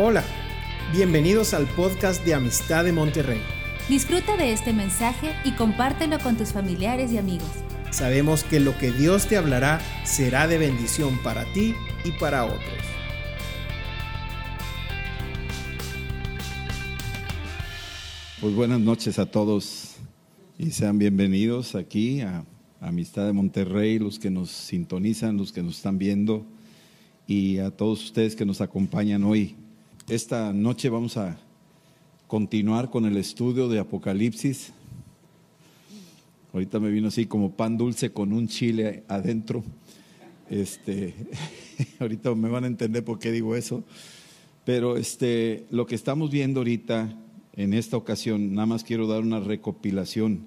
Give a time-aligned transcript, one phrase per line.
[0.00, 0.22] Hola,
[0.92, 3.40] bienvenidos al podcast de Amistad de Monterrey.
[3.88, 7.48] Disfruta de este mensaje y compártelo con tus familiares y amigos.
[7.90, 11.74] Sabemos que lo que Dios te hablará será de bendición para ti
[12.04, 12.62] y para otros.
[18.40, 19.96] Pues buenas noches a todos
[20.60, 22.44] y sean bienvenidos aquí a
[22.80, 26.46] Amistad de Monterrey, los que nos sintonizan, los que nos están viendo
[27.26, 29.56] y a todos ustedes que nos acompañan hoy.
[30.08, 31.36] Esta noche vamos a
[32.28, 34.72] continuar con el estudio de Apocalipsis.
[36.54, 39.62] Ahorita me vino así como pan dulce con un chile adentro.
[40.48, 41.12] Este,
[42.00, 43.84] ahorita me van a entender por qué digo eso.
[44.64, 47.14] Pero este, lo que estamos viendo ahorita
[47.54, 50.46] en esta ocasión, nada más quiero dar una recopilación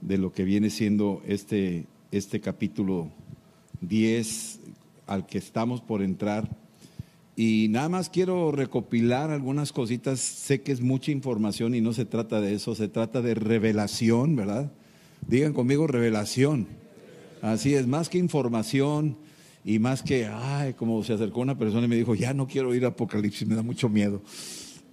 [0.00, 3.10] de lo que viene siendo este, este capítulo
[3.82, 4.60] 10
[5.06, 6.63] al que estamos por entrar.
[7.36, 10.20] Y nada más quiero recopilar algunas cositas.
[10.20, 14.36] Sé que es mucha información y no se trata de eso, se trata de revelación,
[14.36, 14.70] ¿verdad?
[15.26, 16.68] Digan conmigo revelación.
[17.42, 19.16] Así es, más que información
[19.64, 22.74] y más que, ay, como se acercó una persona y me dijo, ya no quiero
[22.74, 24.22] ir a Apocalipsis, me da mucho miedo.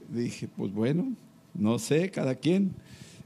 [0.10, 1.14] Dije, pues bueno,
[1.54, 2.74] no sé, cada quien.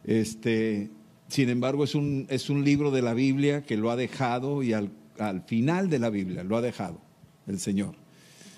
[0.03, 0.89] Este,
[1.29, 4.73] sin embargo, es un, es un libro de la Biblia que lo ha dejado y
[4.73, 6.99] al, al final de la Biblia lo ha dejado
[7.47, 8.04] el Señor.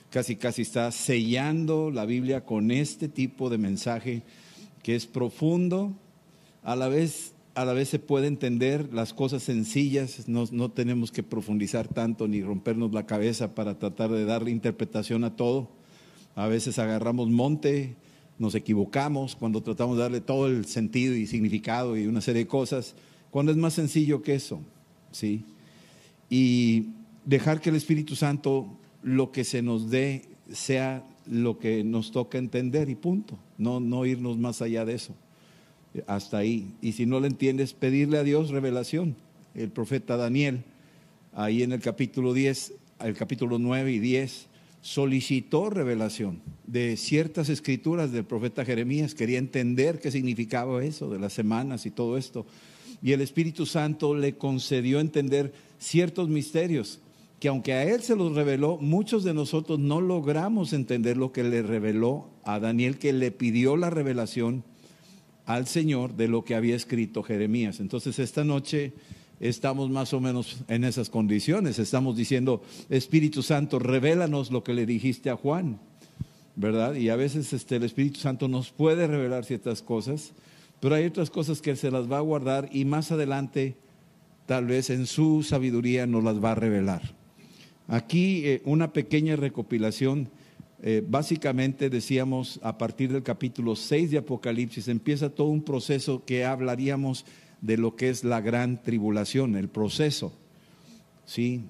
[0.09, 4.23] Casi, casi está sellando la Biblia con este tipo de mensaje
[4.81, 5.93] que es profundo,
[6.63, 11.11] a la vez a la vez se puede entender las cosas sencillas, no, no, tenemos
[11.11, 15.67] que profundizar tanto ni rompernos la cabeza para tratar de darle interpretación a todo.
[16.35, 17.95] A veces agarramos monte,
[18.37, 22.47] nos equivocamos cuando tratamos de darle todo el sentido y significado y una serie de
[22.47, 22.93] cosas,
[23.31, 24.59] cuando es más sencillo que eso,
[25.11, 25.43] ¿sí?
[26.29, 26.89] Y
[27.25, 28.67] dejar que el Espíritu Santo
[29.03, 34.05] lo que se nos dé sea lo que nos toca entender y punto, no, no
[34.05, 35.13] irnos más allá de eso
[36.05, 36.71] hasta ahí.
[36.81, 39.15] Y si no lo entiendes, pedirle a Dios revelación.
[39.55, 40.63] El profeta Daniel,
[41.33, 44.47] ahí en el capítulo 10, el capítulo 9 y 10,
[44.81, 49.15] solicitó revelación de ciertas escrituras del profeta Jeremías.
[49.15, 52.45] Quería entender qué significaba eso, de las semanas y todo esto.
[53.01, 56.99] Y el Espíritu Santo le concedió entender ciertos misterios
[57.39, 61.43] que aunque a él se los reveló, muchos de nosotros no logramos entender lo que
[61.43, 64.63] le reveló a Daniel, que le pidió la revelación
[65.45, 67.79] al Señor de lo que había escrito Jeremías.
[67.79, 68.93] Entonces esta noche
[69.39, 71.77] estamos más o menos en esas condiciones.
[71.77, 75.79] Estamos diciendo, Espíritu Santo, revélanos lo que le dijiste a Juan,
[76.55, 76.95] ¿verdad?
[76.95, 80.33] Y a veces este, el Espíritu Santo nos puede revelar ciertas cosas,
[80.79, 83.77] pero hay otras cosas que se las va a guardar y más adelante,
[84.47, 87.16] tal vez en su sabiduría, nos las va a revelar.
[87.87, 90.29] Aquí eh, una pequeña recopilación
[90.83, 96.45] eh, básicamente decíamos a partir del capítulo 6 de Apocalipsis empieza todo un proceso que
[96.45, 97.25] hablaríamos
[97.61, 100.33] de lo que es la gran tribulación, el proceso.
[101.25, 101.61] ¿sí?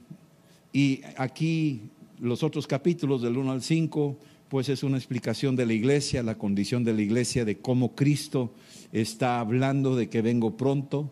[0.73, 1.83] Y aquí
[2.19, 4.17] los otros capítulos del 1 al 5,
[4.50, 8.53] pues es una explicación de la iglesia, la condición de la iglesia, de cómo Cristo
[8.91, 11.11] está hablando de que vengo pronto.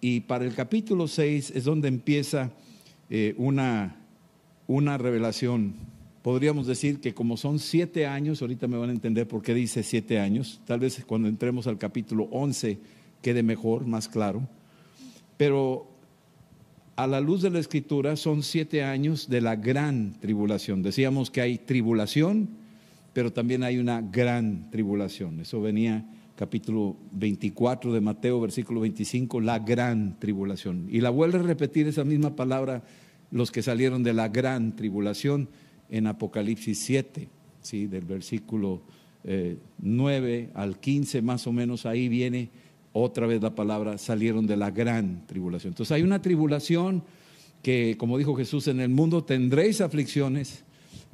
[0.00, 2.50] Y para el capítulo 6 es donde empieza
[3.08, 3.99] eh, una,
[4.70, 5.74] una revelación
[6.22, 9.82] podríamos decir que como son siete años, ahorita me van a entender por qué dice
[9.82, 12.78] siete años, tal vez cuando entremos al capítulo 11
[13.20, 14.46] quede mejor, más claro,
[15.36, 15.88] pero
[16.94, 20.82] a la luz de la escritura son siete años de la gran tribulación.
[20.82, 22.50] Decíamos que hay tribulación,
[23.12, 25.40] pero también hay una gran tribulación.
[25.40, 26.04] Eso venía
[26.36, 30.86] capítulo 24 de Mateo, versículo 25, la gran tribulación.
[30.90, 32.84] Y la vuelve a repetir esa misma palabra
[33.30, 35.48] los que salieron de la gran tribulación
[35.88, 37.28] en Apocalipsis 7,
[37.62, 37.86] ¿sí?
[37.86, 38.82] del versículo
[39.24, 42.48] 9 eh, al 15 más o menos, ahí viene
[42.92, 45.72] otra vez la palabra, salieron de la gran tribulación.
[45.72, 47.04] Entonces hay una tribulación
[47.62, 50.64] que, como dijo Jesús, en el mundo tendréis aflicciones,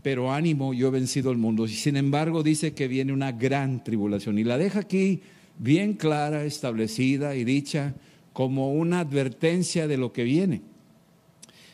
[0.03, 1.67] pero ánimo, yo he vencido el mundo.
[1.67, 5.21] Y sin embargo dice que viene una gran tribulación y la deja aquí
[5.59, 7.95] bien clara, establecida y dicha
[8.33, 10.63] como una advertencia de lo que viene.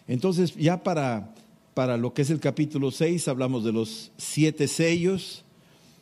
[0.07, 1.33] Entonces, ya para
[1.75, 5.45] para lo que es el capítulo 6 hablamos de los siete sellos,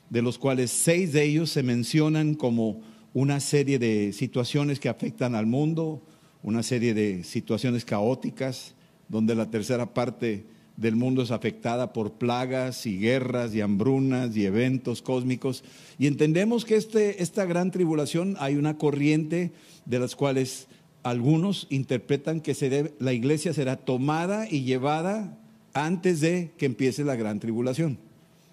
[0.08, 2.80] de los cuales seis de ellos se mencionan como
[3.14, 6.02] una serie de situaciones que afectan al mundo,
[6.42, 8.74] una serie de situaciones caóticas,
[9.08, 10.44] donde la tercera parte
[10.76, 15.62] del mundo es afectada por plagas y guerras y hambrunas y eventos cósmicos.
[15.98, 19.52] Y entendemos que este, esta gran tribulación hay una corriente
[19.84, 20.66] de las cuales
[21.02, 25.38] algunos interpretan que la iglesia será tomada y llevada
[25.72, 27.98] antes de que empiece la gran tribulación.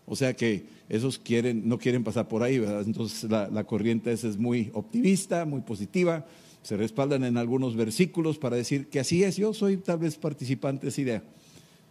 [0.05, 2.83] O sea que esos quieren, no quieren pasar por ahí, ¿verdad?
[2.85, 6.25] Entonces la, corriente esa es muy optimista, muy positiva,
[6.63, 10.83] se respaldan en algunos versículos para decir que así es, yo soy tal vez participante
[10.83, 11.23] de esa idea,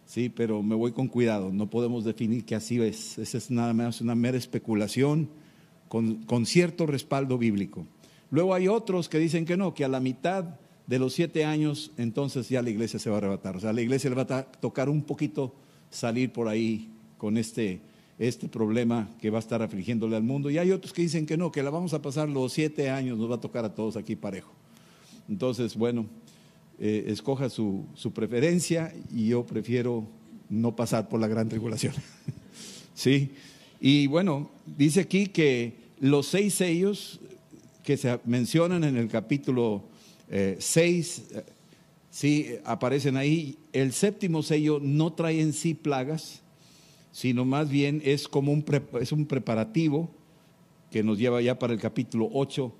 [0.05, 3.73] sí, pero me voy con cuidado, no podemos definir que así es, esa es nada
[3.73, 5.29] más una mera especulación
[5.87, 7.85] con cierto respaldo bíblico.
[8.29, 10.45] Luego hay otros que dicen que no, que a la mitad
[10.85, 13.81] de los siete años entonces ya la iglesia se va a arrebatar, o sea, la
[13.81, 15.53] iglesia le va a tocar un poquito
[15.89, 17.81] salir por ahí con este
[18.19, 20.49] este problema que va a estar afligiéndole al mundo.
[20.49, 23.17] Y hay otros que dicen que no, que la vamos a pasar los siete años,
[23.17, 24.51] nos va a tocar a todos aquí parejo.
[25.29, 26.05] Entonces, bueno,
[26.79, 30.07] eh, escoja su, su, preferencia y yo prefiero
[30.49, 31.93] no pasar por la gran tribulación.
[32.93, 33.31] sí,
[33.79, 37.19] y bueno, dice aquí que los seis sellos
[37.87, 39.81] que se mencionan en el capítulo
[40.29, 41.43] 6, eh, eh,
[42.09, 43.57] sí, aparecen ahí.
[43.71, 46.43] El séptimo sello no trae en sí plagas
[47.13, 48.65] sino más bien es como un,
[48.99, 50.11] es un preparativo
[50.91, 52.75] que nos lleva ya para el capítulo 8,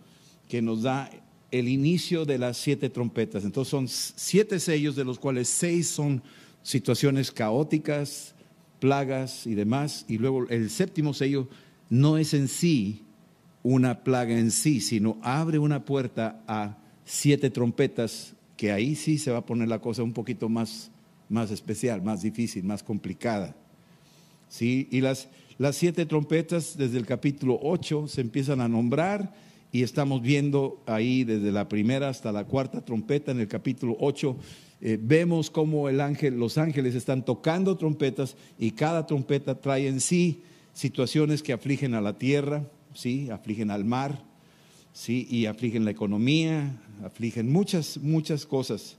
[0.50, 1.10] que nos da
[1.52, 3.46] el inicio de las siete trompetas.
[3.46, 6.22] Entonces son siete sellos, de los cuales seis son
[6.64, 8.36] situaciones caóticas,
[8.80, 10.06] plagas y demás.
[10.10, 11.48] Y luego el séptimo sello
[11.90, 13.07] no es en sí
[13.68, 19.30] una plaga en sí, sino abre una puerta a siete trompetas, que ahí sí se
[19.30, 20.90] va a poner la cosa un poquito más,
[21.28, 23.56] más especial, más difícil, más complicada.
[24.48, 24.88] ¿sí?
[24.90, 25.28] Y las,
[25.58, 29.34] las siete trompetas desde el capítulo 8 se empiezan a nombrar
[29.74, 34.38] y estamos viendo ahí desde la primera hasta la cuarta trompeta en el capítulo 8.
[34.80, 40.00] Eh, vemos cómo el ángel, los ángeles están tocando trompetas y cada trompeta trae en
[40.00, 40.42] sí
[40.72, 42.64] situaciones que afligen a la tierra,
[42.98, 43.30] ¿sí?
[43.30, 44.24] afligen al mar,
[44.92, 45.28] ¿sí?
[45.30, 48.98] y afligen la economía, afligen muchas, muchas cosas.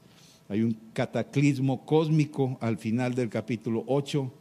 [0.49, 4.33] Hay un cataclismo cósmico al final del capítulo 8,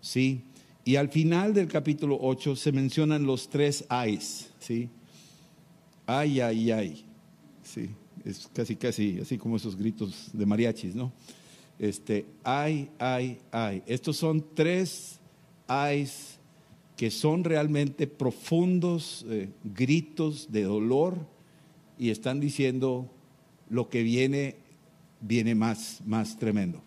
[0.00, 0.42] ¿sí?
[0.84, 4.88] Y al final del capítulo 8 se mencionan los tres ayes, ¿sí?
[6.06, 7.04] Ay, ay, ay.
[7.62, 7.90] Sí,
[8.24, 11.12] es casi, casi, así como esos gritos de mariachis, ¿no?
[11.78, 13.82] Este, ay, ay, ay.
[13.86, 15.18] Estos son tres
[15.66, 16.39] ayes
[17.00, 21.16] que son realmente profundos eh, gritos de dolor
[21.98, 23.08] y están diciendo
[23.70, 24.56] lo que viene,
[25.22, 26.82] viene más, más tremendo.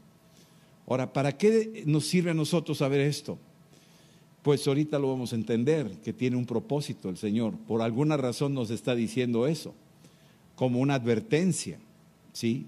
[0.85, 3.39] Ahora, ¿para qué nos sirve a nosotros saber esto?
[4.43, 7.57] Pues ahorita lo vamos a entender, que tiene un propósito el Señor.
[7.67, 9.73] Por alguna razón nos está diciendo eso,
[10.55, 11.79] como una advertencia,
[12.33, 12.67] ¿sí?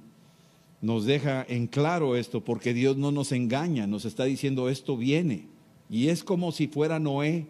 [0.81, 5.53] Nos deja en claro esto, porque Dios no nos engaña, nos está diciendo esto viene.
[5.89, 7.47] Y es como si fuera Noé,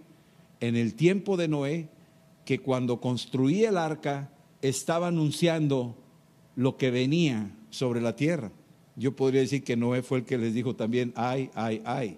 [0.59, 1.89] en el tiempo de Noé,
[2.45, 5.95] que cuando construía el arca estaba anunciando
[6.55, 8.51] lo que venía sobre la tierra.
[8.95, 12.17] Yo podría decir que Noé fue el que les dijo también, ay, ay, ay.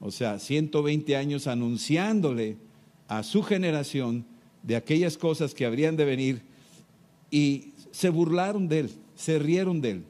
[0.00, 2.56] O sea, 120 años anunciándole
[3.06, 4.24] a su generación
[4.62, 6.42] de aquellas cosas que habrían de venir
[7.30, 10.04] y se burlaron de él, se rieron de él.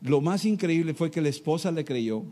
[0.00, 2.24] Lo más increíble fue que la esposa le creyó,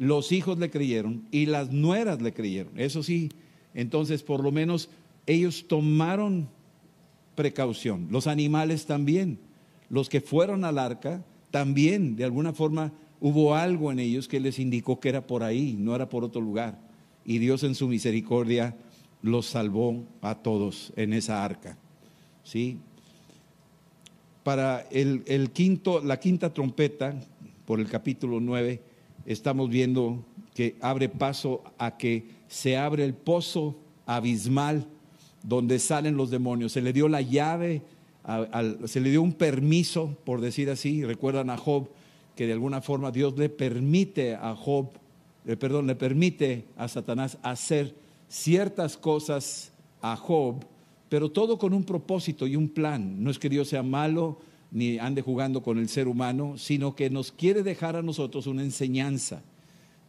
[0.00, 2.80] los hijos le creyeron y las nueras le creyeron.
[2.80, 3.28] Eso sí,
[3.74, 4.88] entonces por lo menos
[5.26, 6.48] ellos tomaron
[7.34, 9.38] precaución, los animales también,
[9.90, 14.58] los que fueron al arca también de alguna forma hubo algo en ellos que les
[14.58, 16.80] indicó que era por ahí, no era por otro lugar.
[17.26, 18.74] Y Dios en su misericordia
[19.20, 21.76] los salvó a todos en esa arca.
[22.42, 22.78] ¿Sí?
[24.42, 27.14] Para el, quinto, la quinta trompeta,
[27.66, 28.80] por el capítulo 9,
[29.32, 34.86] estamos viendo que abre paso a que se abre el pozo abismal
[35.44, 36.72] donde salen los demonios.
[36.72, 37.82] Se le dio la llave,
[38.86, 41.04] se le dio un permiso, por decir así.
[41.04, 41.88] Recuerdan a Job
[42.34, 44.90] que de alguna forma Dios le permite a Job,
[45.46, 47.94] eh, perdón, le permite a Satanás hacer
[48.28, 49.72] ciertas cosas
[50.02, 50.64] a Job,
[51.08, 53.22] pero todo con un propósito y un plan.
[53.22, 54.38] No es que Dios sea malo
[54.70, 58.62] ni ande jugando con el ser humano, sino que nos quiere dejar a nosotros una
[58.62, 59.42] enseñanza.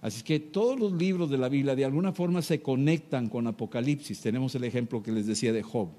[0.01, 4.20] Así que todos los libros de la Biblia de alguna forma se conectan con Apocalipsis.
[4.22, 5.89] Tenemos el ejemplo que les decía de Job,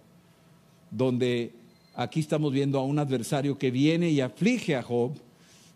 [0.91, 1.53] donde
[1.95, 5.13] aquí estamos viendo a un adversario que viene y aflige a Job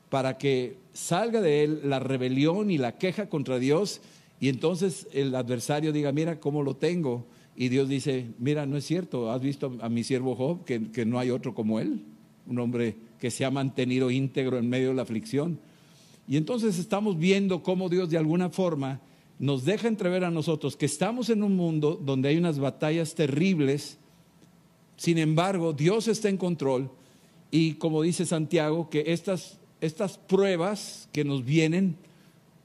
[0.08, 4.00] para que salga de él la rebelión y la queja contra Dios
[4.40, 7.26] y entonces el adversario diga, mira cómo lo tengo.
[7.56, 11.06] Y Dios dice, mira, no es cierto, has visto a mi siervo Job, que, que
[11.06, 12.02] no hay otro como él,
[12.46, 15.58] un hombre que se ha mantenido íntegro en medio de la aflicción.
[16.28, 19.00] Y entonces estamos viendo cómo Dios de alguna forma
[19.38, 23.98] nos deja entrever a nosotros que estamos en un mundo donde hay unas batallas terribles,
[24.96, 26.90] sin embargo Dios está en control
[27.50, 31.96] y como dice Santiago, que estas estas pruebas que nos vienen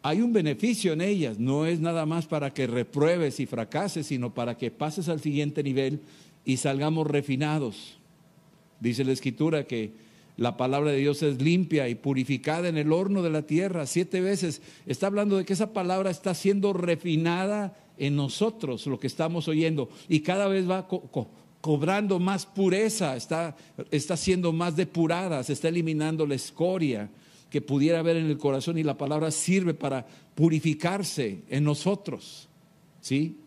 [0.04, 4.34] hay un beneficio en ellas, no es nada más para que repruebes y fracases, sino
[4.34, 6.02] para que pases al siguiente nivel
[6.44, 8.00] y salgamos refinados.
[8.82, 9.94] Dice la escritura que
[10.38, 14.22] la palabra de Dios es limpia y purificada en el horno de la tierra siete
[14.22, 14.62] veces.
[14.88, 19.90] Está hablando de que esa palabra está siendo refinada en nosotros, lo que estamos oyendo,
[20.10, 20.88] y cada vez va
[21.62, 23.56] cobrando más pureza, está,
[23.92, 27.10] está siendo más depurada, se está eliminando la escoria
[27.52, 32.48] que pudiera haber en el corazón y la palabra sirve para purificarse en nosotros.
[33.02, 33.38] ¿Sí?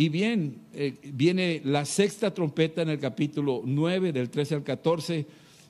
[0.00, 5.26] Y bien, eh, viene la sexta trompeta en el capítulo 9, del 13 al 14.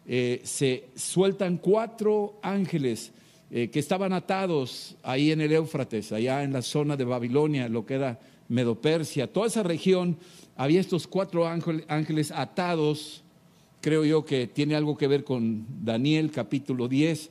[0.07, 3.11] Eh, se sueltan cuatro ángeles
[3.51, 7.85] eh, que estaban atados ahí en el Éufrates, allá en la zona de Babilonia, lo
[7.85, 9.27] que era Medopersia.
[9.27, 10.17] Toda esa región
[10.55, 13.25] había estos cuatro ángeles atados.
[13.81, 17.31] Creo yo que tiene algo que ver con Daniel capítulo 10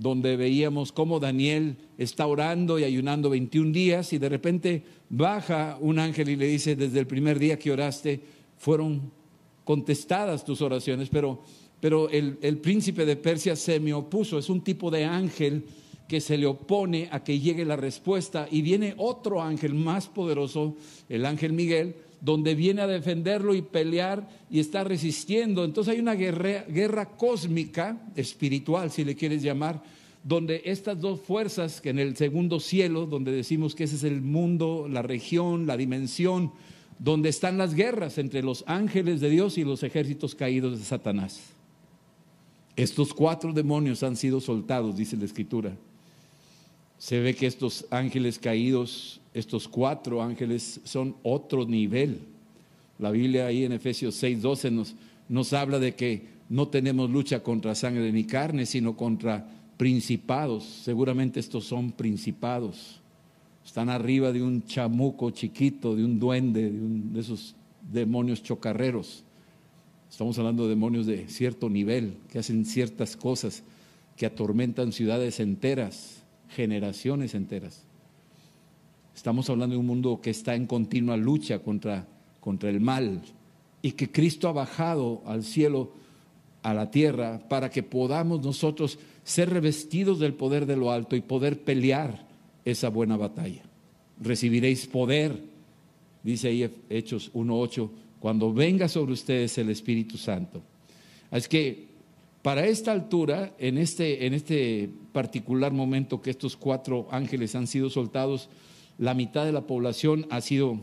[0.00, 5.98] donde veíamos cómo Daniel está orando y ayunando 21 días y de repente baja un
[5.98, 8.20] ángel y le dice, desde el primer día que oraste,
[8.56, 9.10] fueron
[9.64, 11.42] contestadas tus oraciones, pero,
[11.80, 15.64] pero el, el príncipe de Persia se me opuso, es un tipo de ángel
[16.08, 20.76] que se le opone a que llegue la respuesta y viene otro ángel más poderoso,
[21.08, 25.64] el ángel Miguel, donde viene a defenderlo y pelear y está resistiendo.
[25.64, 29.82] Entonces hay una guerra, guerra cósmica, espiritual, si le quieres llamar,
[30.22, 34.20] donde estas dos fuerzas, que en el segundo cielo, donde decimos que ese es el
[34.20, 36.52] mundo, la región, la dimensión,
[36.98, 41.40] donde están las guerras entre los ángeles de Dios y los ejércitos caídos de Satanás.
[42.76, 45.76] Estos cuatro demonios han sido soltados, dice la escritura.
[46.98, 52.20] Se ve que estos ángeles caídos estos cuatro ángeles son otro nivel.
[52.98, 54.94] La Biblia ahí en Efesios 6, 12 nos,
[55.28, 59.46] nos habla de que no tenemos lucha contra sangre ni carne, sino contra
[59.80, 60.64] principados.
[60.64, 63.00] Seguramente estos son principados.
[63.64, 67.54] Están arriba de un chamuco chiquito, de un duende, de, esos
[67.90, 69.24] demonios chocarreros.
[70.10, 73.62] Estamos hablando de demonios de cierto nivel, que hacen ciertas cosas,
[74.18, 77.84] que atormentan ciudades enteras, generaciones enteras.
[79.16, 82.06] Estamos hablando de un mundo que está en continua lucha contra,
[82.40, 83.22] contra el mal
[83.80, 85.94] y que Cristo ha bajado al cielo,
[86.62, 88.98] a la tierra, para que podamos nosotros
[89.30, 92.26] ser revestidos del poder de lo alto y poder pelear
[92.64, 93.62] esa buena batalla.
[94.20, 95.40] Recibiréis poder,
[96.24, 100.62] dice ahí Hechos 1.8, cuando venga sobre ustedes el Espíritu Santo.
[101.30, 101.86] Es que
[102.42, 107.88] para esta altura, en este, en este particular momento que estos cuatro ángeles han sido
[107.88, 108.48] soltados,
[108.98, 110.80] la mitad de la población ha sido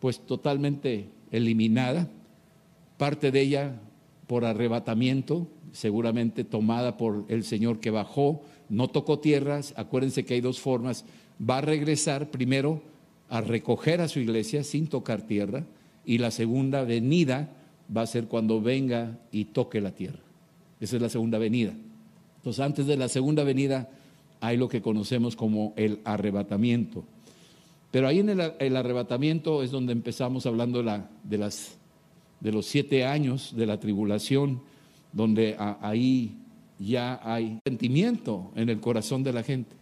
[0.00, 2.10] pues totalmente eliminada,
[2.98, 3.80] parte de ella
[4.28, 10.40] por arrebatamiento, seguramente tomada por el Señor que bajó, no tocó tierras, acuérdense que hay
[10.40, 11.04] dos formas,
[11.38, 12.80] va a regresar primero
[13.28, 15.64] a recoger a su iglesia sin tocar tierra
[16.04, 17.50] y la segunda venida
[17.94, 20.20] va a ser cuando venga y toque la tierra.
[20.80, 21.72] Esa es la segunda venida.
[22.36, 23.90] Entonces antes de la segunda venida
[24.40, 27.04] hay lo que conocemos como el arrebatamiento.
[27.90, 31.78] Pero ahí en el, arrebatamiento es donde empezamos hablando de, las,
[32.40, 34.60] de los siete años de la tribulación,
[35.12, 36.36] donde ahí
[36.78, 39.76] ya hay sentimiento en el corazón de la gente.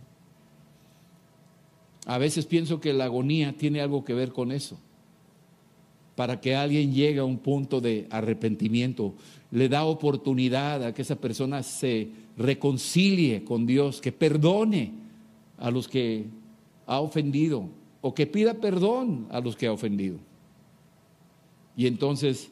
[2.07, 4.79] A veces pienso que la agonía tiene algo que ver con eso.
[6.15, 9.15] Para que alguien llegue a un punto de arrepentimiento,
[9.51, 12.09] le da oportunidad a que esa persona se
[12.39, 14.93] reconcilie con Dios, que perdone
[15.59, 16.27] a los que
[16.87, 17.69] ha ofendido
[18.01, 20.19] o que pida perdón a los que ha ofendido.
[21.77, 22.51] Y entonces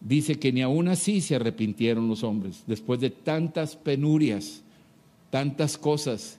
[0.00, 4.62] dice que ni aún así se arrepintieron los hombres, después de tantas penurias,
[5.30, 6.38] tantas cosas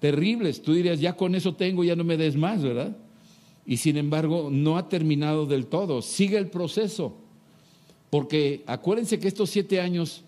[0.00, 0.62] terribles.
[0.62, 2.96] Tú dirías, ya con eso tengo, ya no me des más, ¿verdad?
[3.66, 7.16] Y sin embargo, no ha terminado del todo, sigue el proceso.
[8.10, 10.22] Porque acuérdense que estos siete años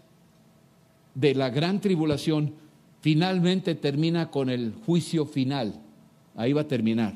[1.15, 2.55] de la gran tribulación
[3.01, 5.81] finalmente termina con el juicio final.
[6.35, 7.15] Ahí va a terminar.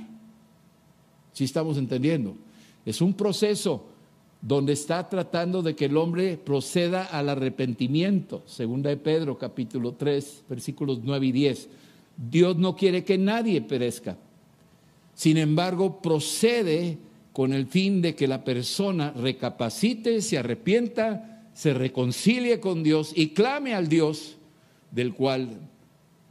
[1.32, 2.36] Si estamos entendiendo?
[2.84, 3.89] Es un proceso
[4.42, 8.42] donde está tratando de que el hombre proceda al arrepentimiento.
[8.46, 11.68] Segunda de Pedro, capítulo 3, versículos 9 y 10.
[12.16, 14.16] Dios no quiere que nadie perezca.
[15.14, 16.98] Sin embargo, procede
[17.32, 23.28] con el fin de que la persona recapacite, se arrepienta, se reconcilie con Dios y
[23.28, 24.36] clame al Dios
[24.90, 25.60] del cual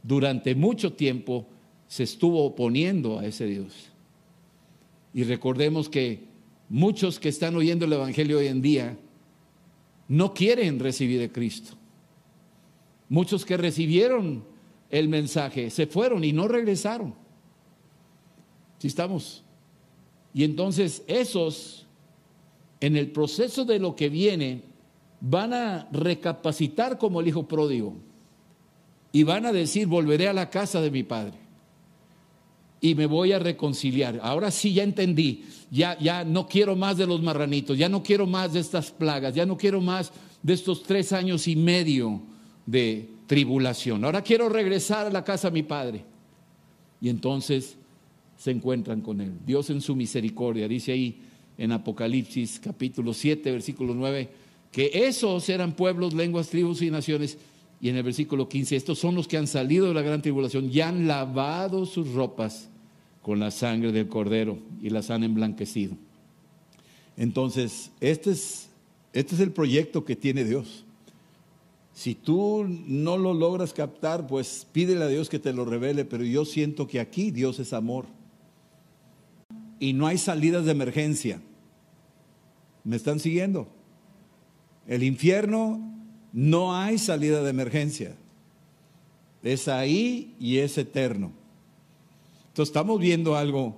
[0.02, 1.46] durante mucho tiempo
[1.86, 3.72] se estuvo oponiendo a ese Dios.
[5.14, 6.29] Y recordemos que
[6.70, 8.96] muchos que están oyendo el Evangelio hoy en día
[10.08, 11.72] no quieren recibir a Cristo.
[13.08, 14.44] Muchos que recibieron
[14.88, 17.14] el mensaje, se fueron y no regresaron.
[18.78, 19.44] Si estamos.
[20.32, 21.86] Y entonces esos,
[22.80, 24.62] en el proceso de lo que viene,
[25.20, 27.94] van a recapacitar como el hijo pródigo
[29.12, 31.49] y van a decir, volveré a la casa de mi padre
[32.80, 34.18] y me voy a reconciliar.
[34.22, 38.26] Ahora sí ya entendí, ya, ya no quiero más de los marranitos, ya no quiero
[38.26, 42.20] más de estas plagas, ya no quiero más de estos tres años y medio
[42.66, 44.04] de tribulación.
[44.04, 46.04] Ahora quiero regresar a la casa de mi padre.
[47.00, 47.76] Y entonces
[48.36, 49.32] se encuentran con él.
[49.46, 51.18] Dios en su misericordia, dice ahí
[51.58, 54.28] en Apocalipsis capítulo 7, versículo 9,
[54.72, 57.36] que esos eran pueblos, lenguas, tribus y naciones.
[57.80, 60.70] Y en el versículo 15, estos son los que han salido de la gran tribulación
[60.70, 62.68] y han lavado sus ropas
[63.22, 65.94] con la sangre del cordero y las han emblanquecido.
[67.16, 68.68] Entonces, este es,
[69.12, 70.84] este es el proyecto que tiene Dios.
[71.94, 76.24] Si tú no lo logras captar, pues pídele a Dios que te lo revele, pero
[76.24, 78.06] yo siento que aquí Dios es amor.
[79.78, 81.40] Y no hay salidas de emergencia.
[82.84, 83.68] ¿Me están siguiendo?
[84.86, 85.99] El infierno
[86.32, 88.16] no hay salida de emergencia.
[89.42, 91.32] Es ahí y es eterno.
[92.48, 93.76] Entonces estamos viendo algo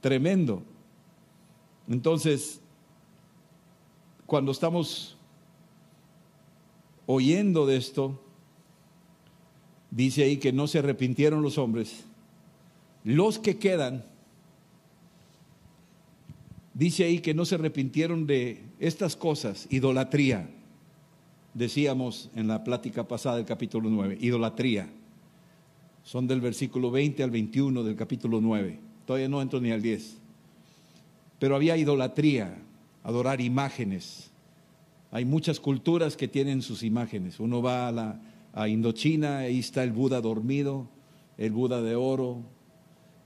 [0.00, 0.62] tremendo.
[1.88, 2.60] Entonces,
[4.26, 5.16] cuando estamos
[7.06, 8.20] oyendo de esto,
[9.90, 12.04] dice ahí que no se arrepintieron los hombres.
[13.04, 14.04] Los que quedan,
[16.74, 20.50] dice ahí que no se arrepintieron de estas cosas, idolatría.
[21.56, 24.90] Decíamos en la plática pasada del capítulo 9, idolatría
[26.02, 28.78] son del versículo 20 al 21 del capítulo 9.
[29.06, 30.18] Todavía no entro ni al 10.
[31.38, 32.58] Pero había idolatría,
[33.02, 34.30] adorar imágenes.
[35.10, 37.40] Hay muchas culturas que tienen sus imágenes.
[37.40, 38.20] Uno va a, la,
[38.52, 40.86] a Indochina, ahí está el Buda dormido,
[41.38, 42.42] el Buda de oro.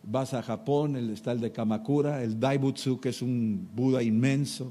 [0.04, 4.70] Vas a Japón, está el de Kamakura, el Daibutsu, que es un Buda inmenso.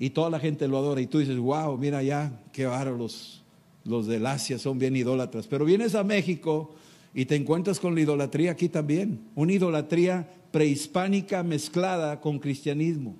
[0.00, 1.00] Y toda la gente lo adora.
[1.00, 3.42] Y tú dices, wow, mira ya, qué bárbaros los,
[3.84, 5.46] los del Asia son bien idólatras.
[5.46, 6.74] Pero vienes a México
[7.14, 13.14] y te encuentras con la idolatría aquí también, una idolatría prehispánica mezclada con cristianismo.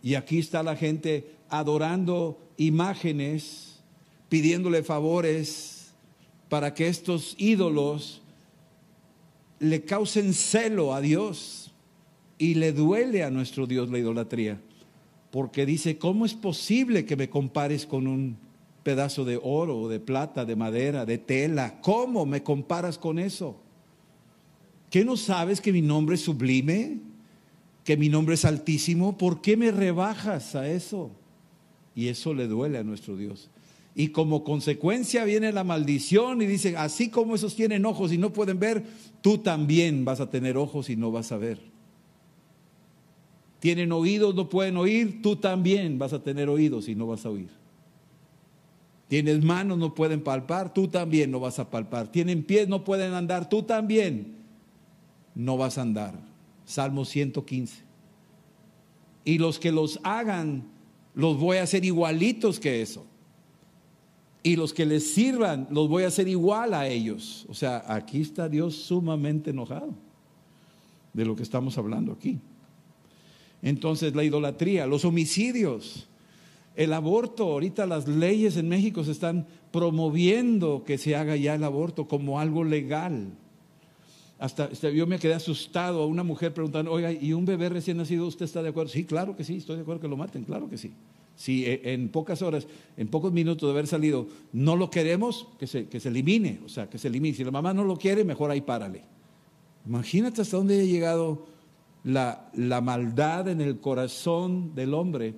[0.00, 3.80] Y aquí está la gente adorando imágenes,
[4.28, 5.92] pidiéndole favores
[6.48, 8.22] para que estos ídolos
[9.58, 11.72] le causen celo a Dios
[12.38, 14.60] y le duele a nuestro Dios la idolatría.
[15.30, 18.36] Porque dice, ¿cómo es posible que me compares con un
[18.82, 21.80] pedazo de oro, de plata, de madera, de tela.
[21.80, 23.56] ¿Cómo me comparas con eso?
[24.90, 26.98] ¿Qué no sabes que mi nombre es sublime?
[27.84, 29.16] ¿Que mi nombre es altísimo?
[29.16, 31.10] ¿Por qué me rebajas a eso?
[31.94, 33.50] Y eso le duele a nuestro Dios.
[33.94, 38.32] Y como consecuencia viene la maldición y dice, así como esos tienen ojos y no
[38.32, 38.84] pueden ver,
[39.20, 41.69] tú también vas a tener ojos y no vas a ver.
[43.60, 47.30] Tienen oídos, no pueden oír, tú también vas a tener oídos y no vas a
[47.30, 47.50] oír.
[49.06, 52.10] Tienes manos, no pueden palpar, tú también no vas a palpar.
[52.10, 54.36] Tienen pies, no pueden andar, tú también
[55.34, 56.14] no vas a andar.
[56.64, 57.82] Salmo 115.
[59.24, 60.64] Y los que los hagan,
[61.14, 63.04] los voy a hacer igualitos que eso.
[64.42, 67.46] Y los que les sirvan, los voy a hacer igual a ellos.
[67.50, 69.92] O sea, aquí está Dios sumamente enojado
[71.12, 72.38] de lo que estamos hablando aquí.
[73.62, 76.06] Entonces, la idolatría, los homicidios.
[76.76, 81.64] El aborto, ahorita las leyes en México se están promoviendo que se haga ya el
[81.64, 83.32] aborto como algo legal.
[84.38, 88.26] Hasta, yo me quedé asustado a una mujer preguntando, oiga, ¿y un bebé recién nacido
[88.26, 88.90] usted está de acuerdo?
[88.90, 90.92] Sí, claro que sí, estoy de acuerdo que lo maten, claro que sí.
[91.36, 95.66] Si e, en pocas horas, en pocos minutos de haber salido, no lo queremos, que
[95.66, 97.36] se, que se elimine, o sea, que se elimine.
[97.36, 99.02] Si la mamá no lo quiere, mejor ahí párale.
[99.86, 101.46] Imagínate hasta dónde ha llegado
[102.04, 105.34] la, la maldad en el corazón del hombre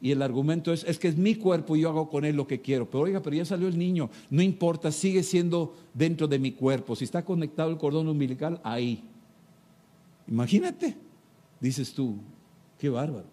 [0.00, 2.46] y el argumento es, es que es mi cuerpo y yo hago con él lo
[2.46, 2.88] que quiero.
[2.88, 6.96] Pero oiga, pero ya salió el niño, no importa, sigue siendo dentro de mi cuerpo.
[6.96, 9.04] Si está conectado el cordón umbilical, ahí.
[10.26, 10.96] Imagínate,
[11.60, 12.16] dices tú,
[12.78, 13.26] qué bárbaro.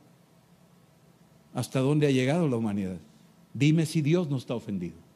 [1.54, 2.98] ¿Hasta dónde ha llegado la humanidad?
[3.54, 5.07] Dime si Dios no está ofendido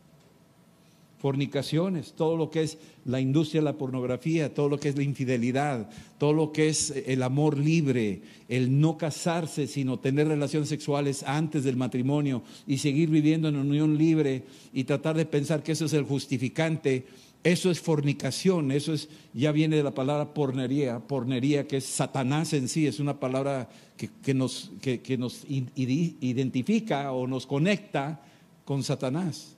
[1.21, 5.03] fornicaciones, todo lo que es la industria de la pornografía, todo lo que es la
[5.03, 11.21] infidelidad, todo lo que es el amor libre, el no casarse, sino tener relaciones sexuales
[11.21, 15.85] antes del matrimonio y seguir viviendo en unión libre y tratar de pensar que eso
[15.85, 17.05] es el justificante.
[17.43, 22.53] Eso es fornicación, eso es, ya viene de la palabra pornería, pornería que es Satanás
[22.53, 28.21] en sí, es una palabra que, nos, que nos identifica o nos conecta
[28.63, 29.57] con Satanás.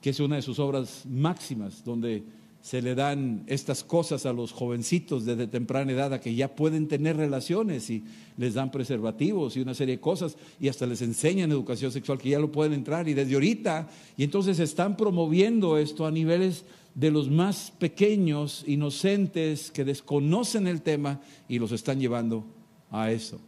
[0.00, 2.24] Que es una de sus obras máximas, donde
[2.62, 6.88] se le dan estas cosas a los jovencitos desde temprana edad, a que ya pueden
[6.88, 8.04] tener relaciones y
[8.36, 12.28] les dan preservativos y una serie de cosas, y hasta les enseñan educación sexual, que
[12.28, 17.10] ya lo pueden entrar, y desde ahorita, y entonces están promoviendo esto a niveles de
[17.10, 22.44] los más pequeños, inocentes, que desconocen el tema y los están llevando
[22.90, 23.40] a eso.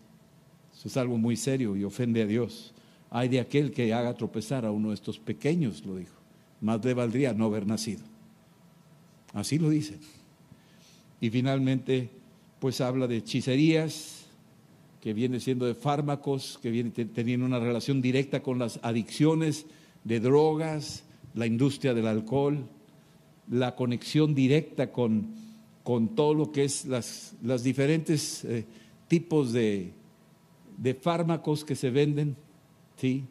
[0.75, 2.73] Eso es algo muy serio y ofende a Dios.
[3.11, 6.22] Hay de aquel que haga tropezar a uno de estos pequeños, lo dijo.
[6.63, 8.01] Más le valdría no haber nacido.
[9.35, 9.99] Así lo dice.
[11.21, 12.09] Y finalmente,
[12.59, 14.27] pues habla de hechicerías,
[15.01, 19.67] que viene siendo de fármacos, que viene teniendo una relación directa con las adicciones
[20.05, 22.65] de drogas, la industria del alcohol,
[23.51, 25.35] la conexión directa con,
[25.83, 28.65] con todo lo que es las, las diferentes eh,
[29.09, 29.93] tipos de,
[30.79, 32.37] de fármacos que se venden,
[32.97, 33.25] ¿sí?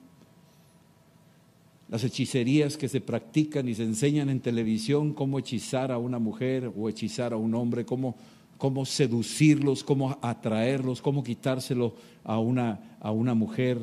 [1.91, 6.71] Las hechicerías que se practican y se enseñan en televisión, cómo hechizar a una mujer
[6.75, 8.15] o hechizar a un hombre, cómo,
[8.57, 13.77] cómo seducirlos, cómo atraerlos, cómo quitárselo a una, a una mujer,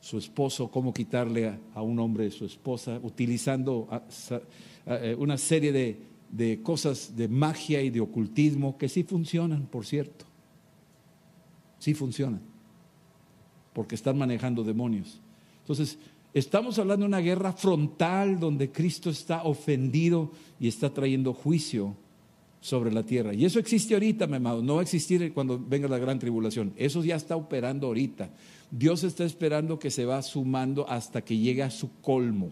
[0.00, 3.88] su esposo, cómo quitarle a, un hombre su esposa, utilizando
[4.86, 9.84] eh, una serie de, de cosas de magia y de ocultismo que sí funcionan, por
[9.84, 10.24] cierto.
[11.80, 12.42] Sí funcionan,
[13.72, 15.20] porque están manejando demonios.
[15.62, 15.98] Entonces,
[16.32, 21.96] Estamos hablando de una guerra frontal donde Cristo está ofendido y está trayendo juicio
[22.60, 23.34] sobre la tierra.
[23.34, 24.62] Y eso existe ahorita, mi amado.
[24.62, 26.72] No va a existir cuando venga la gran tribulación.
[26.76, 28.30] Eso ya está operando ahorita.
[28.70, 32.50] Dios está esperando que se va sumando hasta que llegue a su colmo.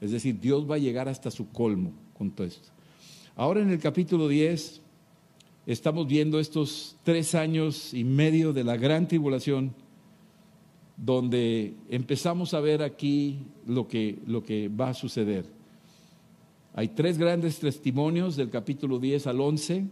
[0.00, 2.68] Es decir, Dios va a llegar hasta su colmo con todo esto.
[3.34, 4.80] Ahora en el capítulo 10
[5.66, 9.74] estamos viendo estos tres años y medio de la gran tribulación
[10.96, 15.44] donde empezamos a ver aquí lo que, lo que va a suceder.
[16.74, 19.84] Hay tres grandes testimonios del capítulo 10 al 11.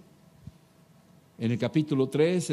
[1.39, 2.53] En el capítulo 3,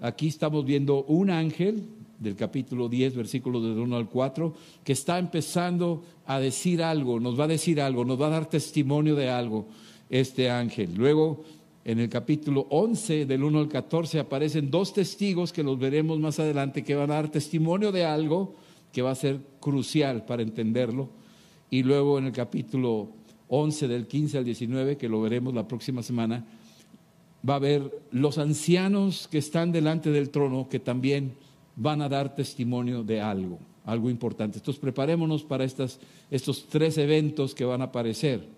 [0.00, 1.84] aquí estamos viendo un ángel
[2.18, 4.54] del capítulo 10, versículos del 1 al 4,
[4.84, 8.48] que está empezando a decir algo, nos va a decir algo, nos va a dar
[8.48, 9.66] testimonio de algo
[10.08, 10.94] este ángel.
[10.96, 11.44] Luego
[11.86, 16.40] en el capítulo 11, del 1 al 14, aparecen dos testigos que los veremos más
[16.40, 18.56] adelante, que van a dar testimonio de algo
[18.92, 21.10] que va a ser crucial para entenderlo.
[21.70, 23.10] Y luego en el capítulo
[23.46, 26.44] 11, del 15 al 19, que lo veremos la próxima semana,
[27.48, 31.34] va a haber los ancianos que están delante del trono que también
[31.76, 34.58] van a dar testimonio de algo, algo importante.
[34.58, 36.00] Entonces preparémonos para estas,
[36.32, 38.55] estos tres eventos que van a aparecer.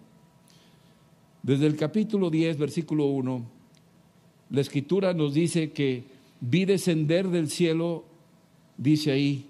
[1.43, 3.43] Desde el capítulo 10, versículo 1,
[4.51, 6.05] la escritura nos dice que
[6.41, 8.05] vi descender del cielo,
[8.77, 9.47] dice ahí,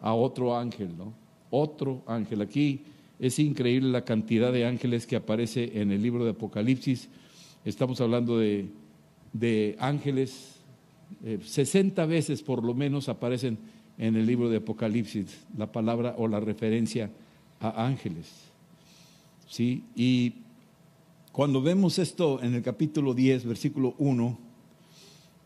[0.00, 1.14] a otro ángel, ¿no?
[1.50, 2.42] Otro ángel.
[2.42, 2.82] Aquí
[3.18, 7.08] es increíble la cantidad de ángeles que aparece en el libro de Apocalipsis.
[7.64, 8.66] Estamos hablando de,
[9.32, 10.56] de ángeles,
[11.42, 13.56] 60 eh, veces por lo menos aparecen
[13.96, 17.10] en el libro de Apocalipsis la palabra o la referencia
[17.60, 18.30] a ángeles.
[19.48, 19.84] ¿Sí?
[19.94, 20.34] Y
[21.34, 24.38] cuando vemos esto en el capítulo 10, versículo 1,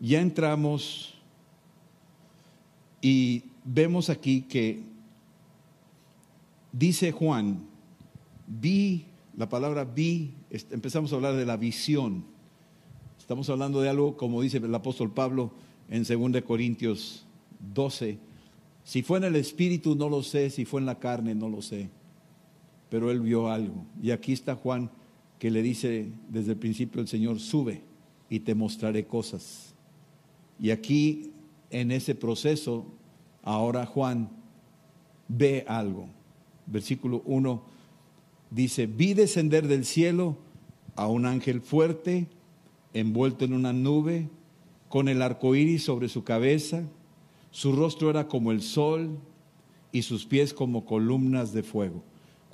[0.01, 1.15] ya entramos
[3.01, 4.83] y vemos aquí que
[6.73, 7.65] dice Juan,
[8.47, 12.23] vi, la palabra vi, empezamos a hablar de la visión.
[13.19, 15.53] Estamos hablando de algo, como dice el apóstol Pablo
[15.89, 17.25] en 2 Corintios
[17.75, 18.19] 12,
[18.85, 21.63] si fue en el espíritu no lo sé, si fue en la carne no lo
[21.63, 21.89] sé,
[22.91, 23.87] pero él vio algo.
[24.03, 24.91] Y aquí está Juan
[25.39, 27.83] que le dice desde el principio el Señor, sube
[28.29, 29.75] y te mostraré cosas.
[30.59, 31.33] Y aquí,
[31.71, 32.87] en ese proceso,
[33.43, 34.31] ahora Juan
[35.29, 36.09] ve algo.
[36.67, 37.63] Versículo 1
[38.51, 40.37] dice, vi descender del cielo
[40.97, 42.27] a un ángel fuerte,
[42.93, 44.29] envuelto en una nube,
[44.89, 46.83] con el arco iris sobre su cabeza,
[47.51, 49.19] su rostro era como el sol
[49.93, 52.03] y sus pies como columnas de fuego.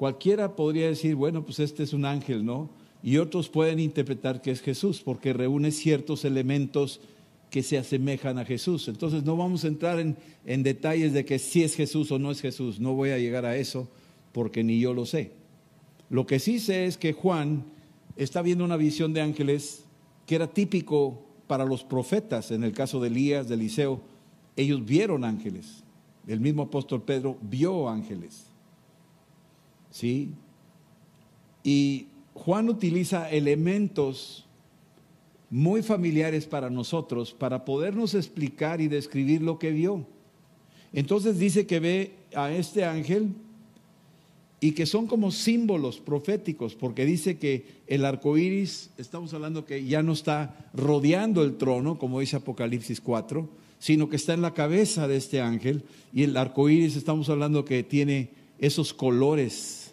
[0.04, 2.68] Cualquiera podría decir, bueno, pues este es un ángel, ¿no?
[3.02, 7.00] Y otros pueden interpretar que es Jesús, porque reúne ciertos elementos
[7.48, 8.86] que se asemejan a Jesús.
[8.88, 12.30] Entonces no vamos a entrar en, en, detalles de que si es Jesús o no
[12.30, 12.80] es Jesús.
[12.80, 13.88] No voy a llegar a eso
[14.32, 15.32] porque ni yo lo sé.
[16.10, 17.64] Lo que sí sé es que Juan
[18.16, 19.84] está viendo una visión de ángeles
[20.26, 22.50] que era típico para los profetas.
[22.50, 24.02] En el caso de Elías, de Eliseo,
[24.54, 25.82] ellos vieron ángeles.
[26.26, 28.50] El mismo apóstol Pedro vio ángeles.
[29.94, 30.32] ¿Sí?
[31.62, 34.44] Y Juan utiliza elementos
[35.50, 40.04] muy familiares para nosotros para podernos explicar y describir lo que vio.
[40.92, 43.28] Entonces dice que ve a este ángel
[44.60, 49.84] y que son como símbolos proféticos, porque dice que el arco iris, estamos hablando que
[49.84, 54.54] ya no está rodeando el trono, como dice Apocalipsis 4, sino que está en la
[54.54, 59.83] cabeza de este ángel, y el arco iris, estamos hablando que tiene esos colores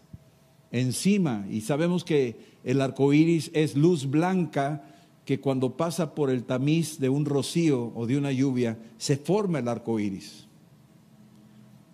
[0.71, 4.83] encima, y sabemos que el arco iris es luz blanca
[5.25, 9.59] que cuando pasa por el tamiz de un rocío o de una lluvia, se forma
[9.59, 10.47] el arco iris.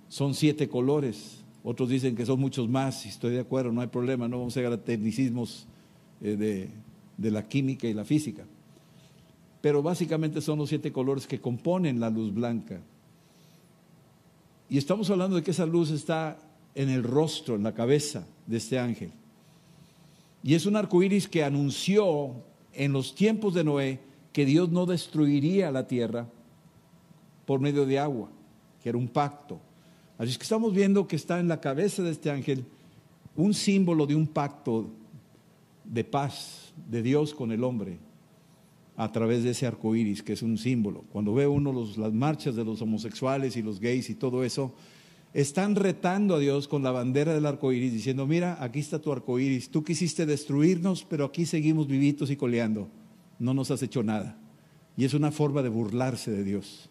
[0.10, 1.38] Son siete colores
[1.70, 4.56] otros dicen que son muchos más, y estoy de acuerdo, no hay problema, no vamos
[4.56, 5.68] a llegar a tecnicismos
[6.22, 6.70] eh, de,
[7.18, 8.46] de la química y la física.
[9.60, 12.80] Pero básicamente son los siete colores que componen la luz blanca.
[14.70, 16.40] Y estamos hablando de que esa luz está
[16.74, 19.12] en el rostro, en la cabeza de este ángel.
[20.42, 22.32] Y es un arco iris que anunció
[22.74, 24.00] en los tiempos de Noé
[24.32, 26.28] que Dios no destruiría la tierra
[27.46, 28.30] por medio de agua,
[28.82, 29.60] que era un pacto.
[30.18, 32.66] Así es que estamos viendo que está en la cabeza de este ángel
[33.36, 34.90] un símbolo de un pacto
[35.84, 38.00] de paz de Dios con el hombre
[38.96, 41.04] a través de ese arco iris, que es un símbolo.
[41.12, 44.74] Cuando ve uno las marchas de los homosexuales y los gays y todo eso,
[45.34, 49.12] están retando a Dios con la bandera del arco iris, diciendo: Mira, aquí está tu
[49.12, 49.70] arco iris.
[49.70, 52.90] Tú quisiste destruirnos, pero aquí seguimos vivitos y coleando.
[53.40, 54.38] No nos has hecho nada.
[54.96, 56.90] Y es una forma de burlarse de Dios.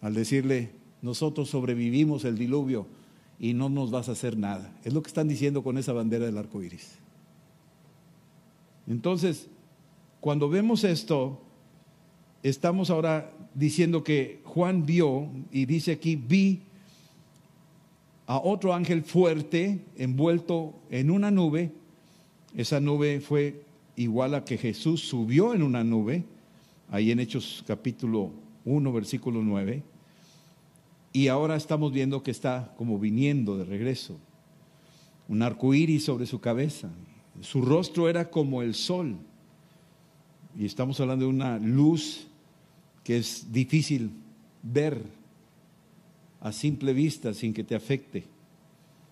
[0.00, 0.70] Al decirle:
[1.02, 2.86] nosotros sobrevivimos el diluvio
[3.40, 4.76] y no nos vas a hacer nada.
[4.84, 6.98] Es lo que están diciendo con esa bandera del arco iris.
[8.86, 9.48] Entonces,
[10.20, 11.40] cuando vemos esto,
[12.42, 16.62] estamos ahora diciendo que Juan vio, y dice aquí, vi
[18.28, 21.72] a otro ángel fuerte envuelto en una nube.
[22.54, 23.64] Esa nube fue
[23.96, 26.22] igual a que Jesús subió en una nube,
[26.88, 28.30] ahí en Hechos capítulo
[28.64, 29.82] 1, versículo 9
[31.12, 34.18] y ahora estamos viendo que está como viniendo de regreso.
[35.26, 36.90] Un arco iris sobre su cabeza.
[37.40, 39.16] Su rostro era como el sol.
[40.56, 42.28] Y estamos hablando de una luz
[43.04, 44.10] que es difícil
[44.62, 45.02] ver
[46.40, 48.24] a simple vista sin que te afecte.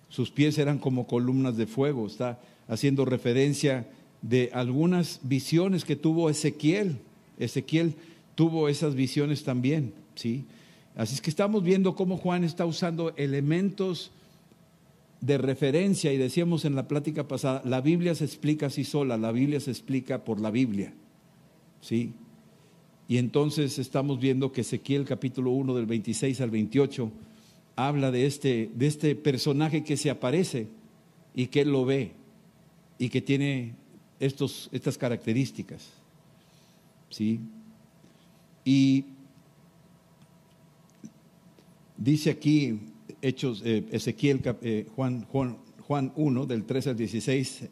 [0.08, 2.06] Sus pies eran como columnas de fuego.
[2.06, 3.86] Está haciendo referencia
[4.22, 6.98] de algunas visiones que tuvo Ezequiel.
[7.38, 7.94] Ezequiel
[8.34, 10.44] tuvo esas visiones también, ¿sí?
[10.94, 14.10] Así es que estamos viendo cómo Juan está usando elementos
[15.20, 19.32] de referencia y decíamos en la plática pasada, la Biblia se explica así sola, la
[19.32, 20.94] Biblia se explica por la Biblia.
[21.80, 22.12] ¿Sí?
[23.08, 27.10] Y entonces estamos viendo que Ezequiel capítulo 1 del 26 al 28
[27.76, 30.68] habla de este, de este personaje que se aparece
[31.34, 32.12] y que él lo ve
[32.98, 33.74] y que tiene
[34.18, 35.88] estos, estas características.
[37.10, 37.40] ¿Sí?
[38.64, 39.04] Y
[41.96, 42.78] Dice aquí
[43.22, 47.68] Hechos, eh, Ezequiel, eh, Juan, Juan, Juan 1, del 3 al 16,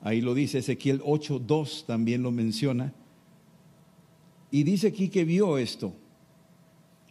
[0.00, 2.92] ahí lo dice, Ezequiel 8, 2 también lo menciona.
[4.52, 5.92] Y dice aquí que vio esto.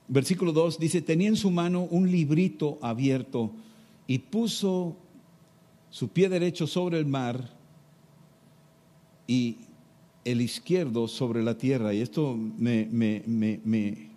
[0.07, 3.51] Versículo 2 dice, tenía en su mano un librito abierto
[4.07, 4.95] y puso
[5.89, 7.53] su pie derecho sobre el mar
[9.27, 9.57] y
[10.23, 11.93] el izquierdo sobre la tierra.
[11.93, 14.11] Y esto me, me, me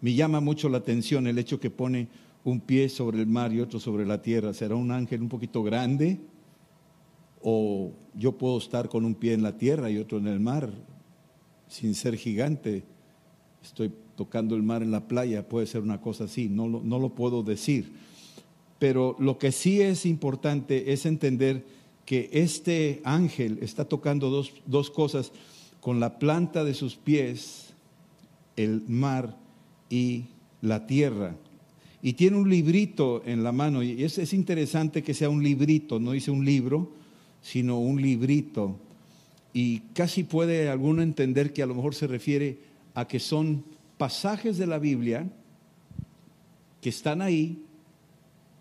[0.00, 2.08] me llama mucho la atención el hecho que pone
[2.44, 4.54] un pie sobre el mar y otro sobre la tierra.
[4.54, 6.20] ¿Será un ángel un poquito grande?
[7.42, 10.70] ¿O yo puedo estar con un pie en la tierra y otro en el mar
[11.68, 12.82] sin ser gigante?
[13.62, 16.98] Estoy tocando el mar en la playa, puede ser una cosa así, no lo, no
[16.98, 17.92] lo puedo decir.
[18.78, 21.64] Pero lo que sí es importante es entender
[22.04, 25.32] que este ángel está tocando dos, dos cosas
[25.80, 27.74] con la planta de sus pies,
[28.56, 29.36] el mar
[29.90, 30.24] y
[30.60, 31.36] la tierra.
[32.00, 35.98] Y tiene un librito en la mano, y es, es interesante que sea un librito,
[35.98, 36.92] no dice un libro,
[37.42, 38.76] sino un librito.
[39.60, 42.60] Y casi puede alguno entender que a lo mejor se refiere
[42.94, 43.64] a que son
[43.96, 45.28] pasajes de la Biblia
[46.80, 47.60] que están ahí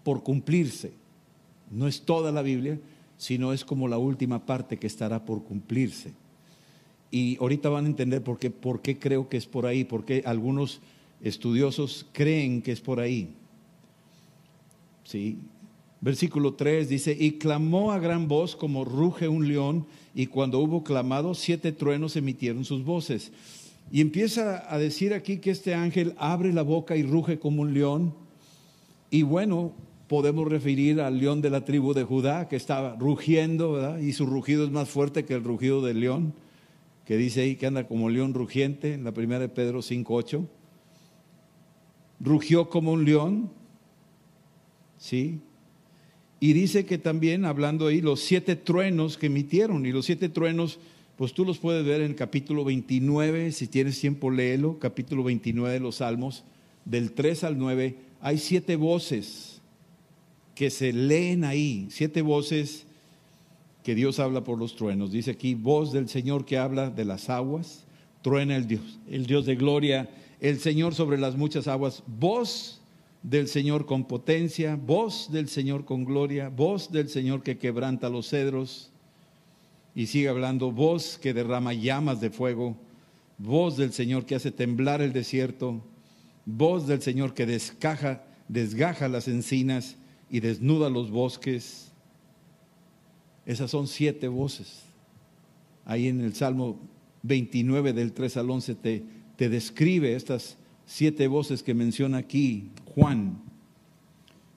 [0.04, 0.94] por cumplirse.
[1.70, 2.80] No es toda la Biblia,
[3.16, 6.14] sino es como la última parte que estará por cumplirse.
[7.12, 10.24] Y ahorita van a entender por qué, por qué creo que es por ahí, porque
[10.26, 10.82] algunos
[11.22, 13.36] estudiosos creen que es por ahí.
[15.04, 15.38] ¿Sí?
[16.00, 20.84] Versículo 3 dice, y clamó a gran voz como ruge un león, y cuando hubo
[20.84, 23.32] clamado, siete truenos emitieron sus voces.
[23.92, 27.74] Y empieza a decir aquí que este ángel abre la boca y ruge como un
[27.74, 28.14] león.
[29.10, 29.74] Y bueno,
[30.08, 34.00] podemos referir al león de la tribu de Judá, que estaba rugiendo, ¿verdad?
[34.00, 36.34] Y su rugido es más fuerte que el rugido del león,
[37.06, 40.48] que dice ahí que anda como león rugiente, en la primera de Pedro 5.8
[42.20, 43.52] rugió como un león,
[44.98, 45.42] ¿sí?
[46.40, 50.80] Y dice que también, hablando ahí, los siete truenos que emitieron, y los siete truenos,
[51.16, 55.74] pues tú los puedes ver en el capítulo 29, si tienes tiempo léelo, capítulo 29
[55.74, 56.44] de los Salmos,
[56.86, 59.62] del 3 al 9, hay siete voces
[60.54, 62.86] que se leen ahí, siete voces
[63.84, 65.12] que Dios habla por los truenos.
[65.12, 67.86] Dice aquí, voz del Señor que habla de las aguas,
[68.22, 72.77] truena el Dios, el Dios de gloria, el Señor sobre las muchas aguas, voz
[73.30, 78.30] del Señor con potencia, voz del Señor con gloria, voz del Señor que quebranta los
[78.30, 78.90] cedros.
[79.94, 82.78] Y sigue hablando, voz que derrama llamas de fuego,
[83.38, 85.84] voz del Señor que hace temblar el desierto,
[86.46, 89.98] voz del Señor que descaja, desgaja las encinas
[90.30, 91.92] y desnuda los bosques.
[93.46, 94.84] Esas son siete voces.
[95.84, 96.80] Ahí en el Salmo
[97.24, 99.04] 29 del 3 al 11 te,
[99.36, 100.58] te describe estas
[100.88, 103.40] siete voces que menciona aquí Juan.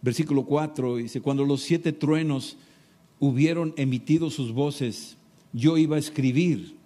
[0.00, 2.56] Versículo 4 dice, cuando los siete truenos
[3.18, 5.18] hubieron emitido sus voces,
[5.52, 6.76] yo iba a escribir.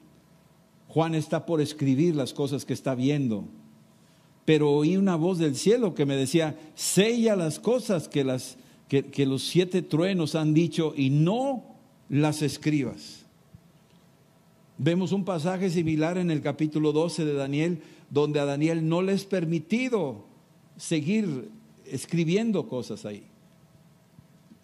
[0.89, 3.45] Juan está por escribir las cosas que está viendo.
[4.45, 8.57] Pero oí una voz del cielo que me decía, sella las cosas que, las,
[8.89, 11.65] que, los siete truenos han dicho y no
[12.09, 13.25] las escribas.
[14.77, 19.13] Vemos un pasaje similar en el capítulo 12 de Daniel, donde a Daniel no le
[19.13, 20.25] es permitido
[20.77, 21.51] seguir
[21.87, 23.25] escribiendo cosas ahí.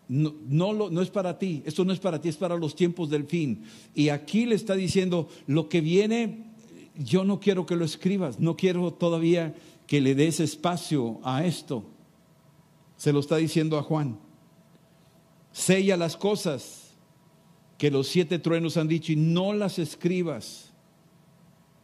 [0.09, 3.11] No, no, no, es para ti, esto no es para ti, es para los tiempos
[3.11, 3.63] del fin.
[3.95, 6.47] Y aquí le está diciendo, lo que viene,
[6.97, 9.55] yo no quiero que lo escribas, no quiero todavía
[9.87, 11.85] que le des espacio a esto.
[12.97, 14.19] Se lo está diciendo a Juan.
[15.53, 16.91] Sella las cosas
[17.79, 20.70] que los siete truenos han dicho y no las escribas.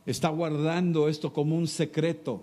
[0.06, 2.42] Está guardando esto como un secreto.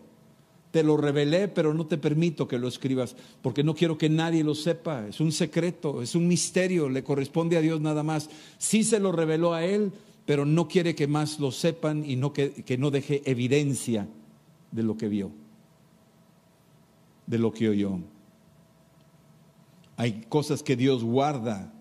[0.71, 4.43] Te lo revelé, pero no te permito que lo escribas, porque no quiero que nadie
[4.43, 5.07] lo sepa.
[5.07, 8.29] Es un secreto, es un misterio, le corresponde a Dios nada más.
[8.57, 9.91] Sí se lo reveló a Él,
[10.25, 14.07] pero no quiere que más lo sepan y no que, que no deje evidencia
[14.71, 15.31] de lo que vio,
[17.27, 17.99] de lo que oyó.
[19.95, 21.71] Hay cosas que Dios guarda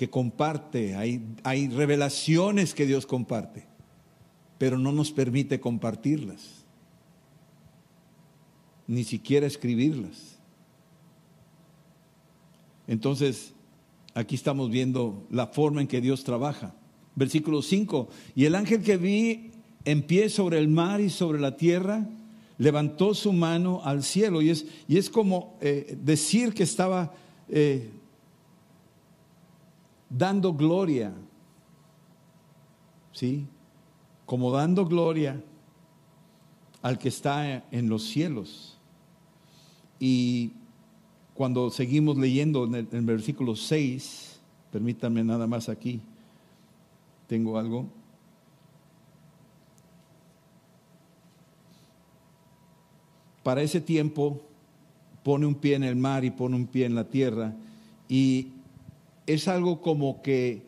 [0.00, 3.66] que comparte, hay, hay revelaciones que Dios comparte,
[4.60, 6.66] pero no nos permite compartirlas,
[8.86, 10.36] ni siquiera escribirlas.
[12.86, 13.54] Entonces,
[14.12, 16.74] aquí estamos viendo la forma en que Dios trabaja.
[17.14, 19.50] Versículo 5, y el ángel que vi
[19.86, 22.06] en pie sobre el mar y sobre la tierra,
[22.58, 24.42] levantó su mano al cielo.
[24.42, 27.14] Y es, y es como eh, decir que estaba
[27.48, 27.88] eh,
[30.10, 31.14] dando gloria,
[33.14, 33.46] ¿sí?
[34.30, 35.42] Como dando gloria
[36.82, 38.78] al que está en los cielos.
[39.98, 40.52] Y
[41.34, 44.38] cuando seguimos leyendo en el, versículo 6,
[44.70, 46.00] permítanme nada más aquí,
[47.26, 47.88] tengo algo.
[53.42, 54.40] Para ese tiempo
[55.24, 57.52] pone un pie en el mar y pone un pie en la tierra
[58.08, 58.52] y
[59.26, 60.62] es algo como que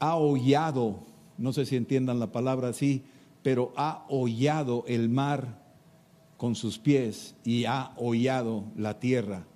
[0.00, 1.04] ha hollado,
[1.38, 3.02] no sé si entiendan la palabra así,
[3.42, 5.62] pero ha hollado el mar
[6.36, 9.46] con sus pies y ha hollado la tierra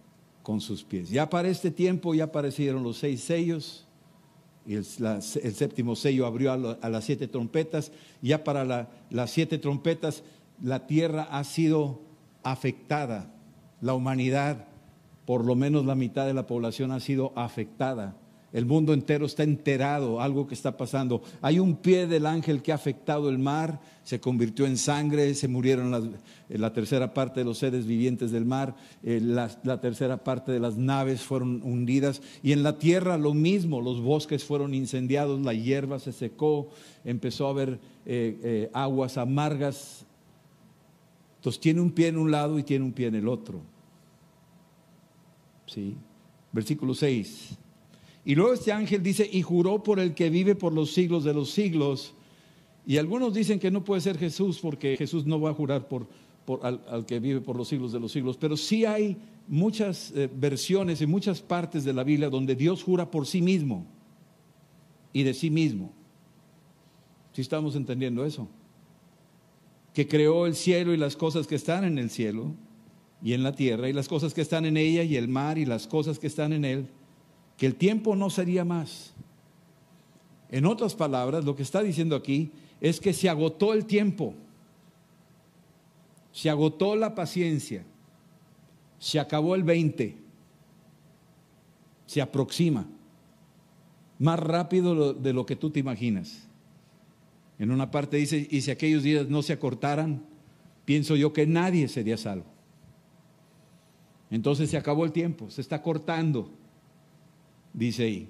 [0.43, 1.11] con sus pies.
[1.11, 3.87] Ya para este tiempo ya aparecieron los seis sellos
[4.67, 7.93] y el, séptimo sello abrió a, las siete trompetas.
[8.21, 10.23] Ya para las siete trompetas
[10.63, 12.01] la tierra ha sido
[12.43, 13.31] afectada,
[13.81, 14.67] la humanidad,
[15.25, 18.17] por lo menos la mitad de la población ha sido afectada
[18.53, 21.23] el mundo entero está enterado, algo que está pasando.
[21.43, 25.49] Hay un pie del ángel que ha afectado el mar, se convirtió en sangre, se
[25.49, 29.49] murieron la tercera parte de los seres vivientes del mar, eh, la,
[29.83, 32.23] tercera parte de las naves fueron hundidas.
[32.43, 36.71] Y en la tierra lo mismo, los bosques fueron incendiados, la hierba se secó,
[37.05, 40.07] empezó a haber eh, eh, aguas amargas.
[41.37, 43.61] Entonces tiene un pie en un lado y tiene un pie en el otro.
[45.67, 45.95] ¿Sí?
[46.51, 47.59] Versículo 6.
[48.29, 51.33] Y luego este ángel dice, y juró por el que vive por los siglos de
[51.33, 52.13] los siglos.
[52.87, 56.07] Y algunos dicen que no puede ser Jesús porque Jesús no va a jurar por,
[56.63, 58.37] al, que vive por los siglos de los siglos.
[58.37, 59.17] Pero sí hay
[59.47, 63.87] muchas eh, versiones y muchas partes de la Biblia donde Dios jura por sí mismo
[65.15, 65.91] y de sí mismo.
[67.33, 68.47] Si estamos entendiendo eso?
[69.95, 72.53] Que creó el cielo y las cosas que están en el cielo
[73.23, 75.65] y en la tierra y las cosas que están en ella y el mar y
[75.65, 76.89] las cosas que están en él
[77.59, 79.13] que el tiempo no sería más.
[80.49, 84.33] En otras palabras, lo que está diciendo aquí es que se agotó el tiempo,
[86.33, 87.85] se agotó la paciencia,
[88.99, 90.17] se acabó el 20.
[92.07, 92.87] se aproxima,
[94.19, 96.49] más rápido de lo que tú te imaginas.
[97.59, 100.25] En una parte dice, y si aquellos días no se acortaran,
[100.87, 102.47] pienso yo que nadie sería salvo.
[104.31, 106.51] Entonces se acabó el tiempo, se está cortando,
[107.73, 108.29] dice ahí.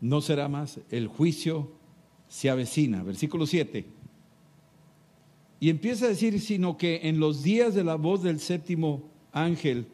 [0.00, 1.70] No será más, el juicio
[2.28, 3.02] se avecina.
[3.02, 3.84] Versículo 7.
[5.60, 9.02] Y empieza a decir, sino que en los días de la voz del séptimo
[9.32, 9.86] ángel,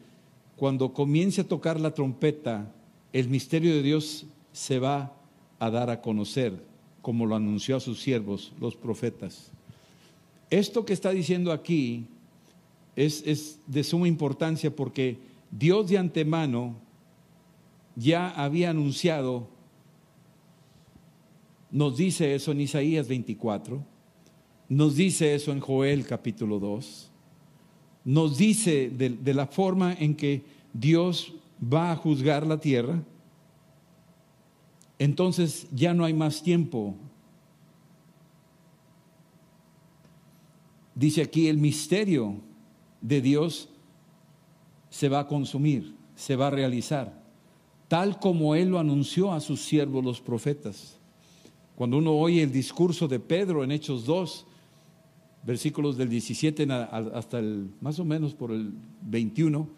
[0.55, 2.73] cuando comience a tocar la trompeta,
[3.11, 5.13] el misterio de Dios se va
[5.59, 6.63] a dar a conocer,
[7.01, 9.51] como lo anunció a sus siervos, los profetas.
[10.49, 12.07] Esto que está diciendo aquí
[12.97, 15.19] es, de suma importancia porque
[15.51, 16.75] Dios de antemano
[17.95, 19.47] ya había anunciado,
[21.71, 23.83] nos dice eso en Isaías 24,
[24.69, 27.11] nos dice eso en Joel capítulo 2,
[28.05, 30.43] nos dice de la forma en que
[30.73, 33.03] Dios va a juzgar la tierra,
[34.97, 36.95] entonces ya no hay más tiempo.
[40.95, 42.46] Dice aquí, el misterio
[43.01, 43.69] de Dios
[44.89, 47.21] se va a consumir, se va a realizar,
[47.87, 50.97] tal como Él lo anunció a sus siervos los profetas.
[51.75, 54.45] Cuando uno oye el discurso de Pedro en Hechos 2,
[55.43, 58.73] versículos del 17 hasta el más o menos por el
[59.03, 59.69] 21,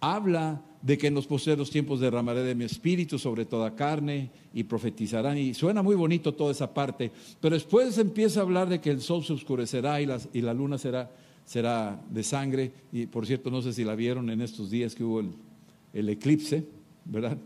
[0.00, 4.64] habla de que en los posteriores tiempos derramaré de mi espíritu sobre toda carne y
[4.64, 5.36] profetizarán.
[5.36, 9.00] Y suena muy bonito toda esa parte, pero después empieza a hablar de que el
[9.00, 11.10] sol se oscurecerá y la luna será,
[11.46, 12.72] será, de sangre.
[12.92, 16.66] Y por cierto, no sé si la vieron en estos días que hubo el, eclipse,
[17.06, 17.38] ¿verdad?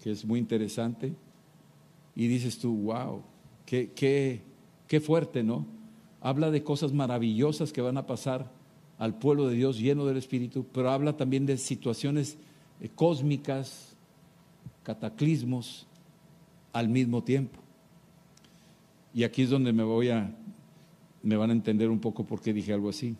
[0.00, 1.12] Que es muy interesante.
[2.14, 3.22] Y dices tú, wow,
[3.66, 4.42] qué, qué,
[4.86, 5.66] qué fuerte, ¿no?
[6.20, 8.52] Habla de cosas maravillosas que van a pasar
[8.98, 12.36] al pueblo de Dios lleno del Espíritu, pero habla también de situaciones
[12.80, 13.96] eh, cósmicas,
[14.84, 15.86] cataclismos
[16.72, 17.58] al mismo tiempo.
[19.12, 20.34] Y aquí es donde me voy a,
[21.24, 23.16] me van a entender un poco por qué dije algo así.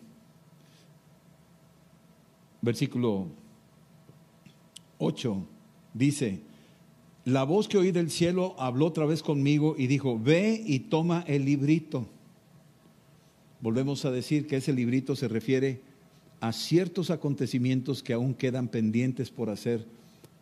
[2.61, 3.27] Versículo
[4.99, 5.45] 8
[5.93, 6.39] dice,
[7.25, 11.25] la voz que oí del cielo habló otra vez conmigo y dijo, ve y toma
[11.27, 12.07] el librito
[13.65, 15.81] volvemos a decir que ese librito se refiere
[16.39, 19.87] a ciertos acontecimientos que aún quedan pendientes por hacer.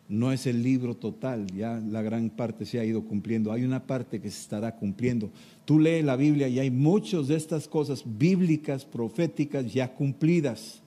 [0.08, 3.52] No es el libro total, ya la gran parte se ha ido cumpliendo.
[3.52, 5.30] Hay una parte que se estará cumpliendo.
[5.64, 10.82] Tú lees la Biblia y hay muchas de estas cosas bíblicas, proféticas, ya cumplidas.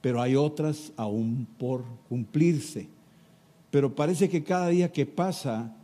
[0.00, 2.88] Pero hay otras aún por cumplirse.
[3.72, 5.74] Pero parece que cada día que pasa,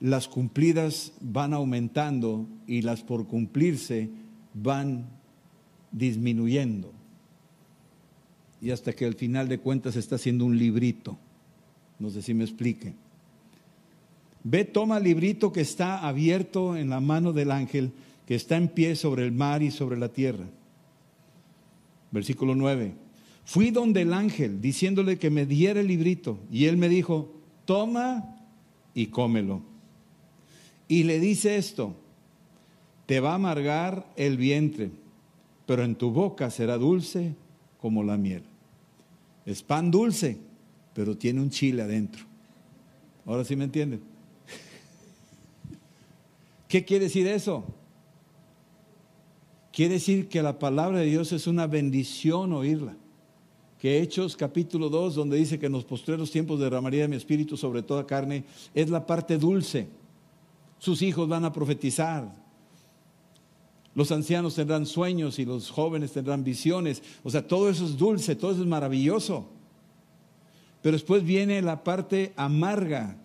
[0.00, 4.10] las cumplidas van aumentando y las por cumplirse
[4.52, 5.06] van
[5.90, 6.92] disminuyendo.
[8.60, 11.18] Y hasta que al final de cuentas está haciendo un librito.
[11.98, 12.94] No sé si me explique.
[14.44, 17.92] Ve, toma el librito que está abierto en la mano del ángel,
[18.26, 20.46] que está en pie sobre el mar y sobre la tierra.
[22.10, 22.94] Versículo 9.
[23.44, 27.32] Fui donde el ángel, diciéndole que me diera el librito, y él me dijo,
[27.64, 28.36] toma
[28.94, 29.62] y cómelo.
[30.86, 31.94] Y le dice esto,
[33.06, 34.90] te va a amargar el vientre,
[35.66, 37.34] pero en tu boca será dulce
[37.80, 38.42] como la miel.
[39.46, 40.38] Es pan dulce,
[40.98, 42.24] pero tiene un chile adentro.
[43.24, 44.00] Ahora sí me entienden.
[46.68, 47.64] ¿Qué quiere decir eso?
[49.72, 52.96] Quiere decir que la palabra de Dios es una bendición oírla.
[53.78, 57.56] Que Hechos capítulo 2, donde dice que en los postreros tiempos derramaría de mi espíritu
[57.56, 58.42] sobre toda carne,
[58.74, 59.86] es la parte dulce.
[60.80, 62.34] Sus hijos van a profetizar,
[63.94, 67.04] los ancianos tendrán sueños y los jóvenes tendrán visiones.
[67.22, 69.57] O sea, todo eso es dulce, todo eso es maravilloso.
[70.88, 73.18] Pero después viene la parte amarga.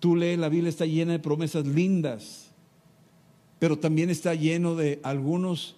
[0.00, 2.50] Tú lees, la Biblia está llena de promesas lindas,
[3.60, 5.76] pero también está lleno de algunos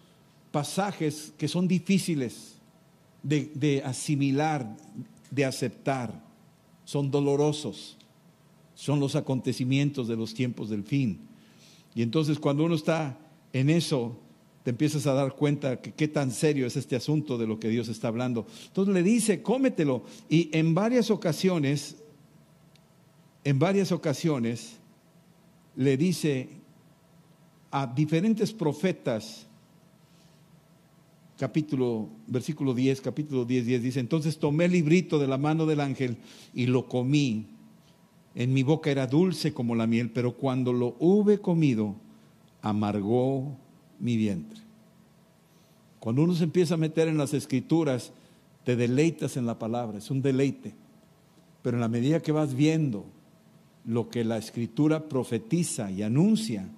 [0.51, 2.57] pasajes que son difíciles
[3.23, 4.79] de, de asimilar,
[5.31, 6.25] de aceptar.
[6.87, 7.99] Son dolorosos.
[8.75, 11.21] Son los acontecimientos de los tiempos del fin.
[11.95, 13.19] Y entonces cuando uno está
[13.53, 14.19] en eso
[14.63, 17.69] te empiezas a dar cuenta que qué tan serio es este asunto de lo que
[17.69, 18.47] Dios está hablando.
[18.67, 20.03] Entonces le dice, cómetelo.
[20.29, 21.97] Y en varias ocasiones,
[23.43, 24.77] en varias ocasiones,
[25.77, 26.51] le dice
[27.71, 29.47] a diferentes profetas,
[31.39, 35.81] capítulo, versículo 10, capítulo 10, 10, dice, entonces tomé el librito de la mano del
[35.81, 36.19] ángel
[36.53, 37.47] y lo comí.
[38.35, 41.95] En mi boca era dulce como la miel, pero cuando lo hube comido,
[42.61, 43.57] amargó
[44.01, 44.61] mi vientre.
[46.01, 48.13] Cuando uno se empieza a meter en las escrituras,
[48.65, 50.75] te deleitas en la palabra, es un deleite.
[51.63, 53.05] Pero en la medida que vas viendo
[53.85, 56.69] lo que la escritura profetiza y anuncia,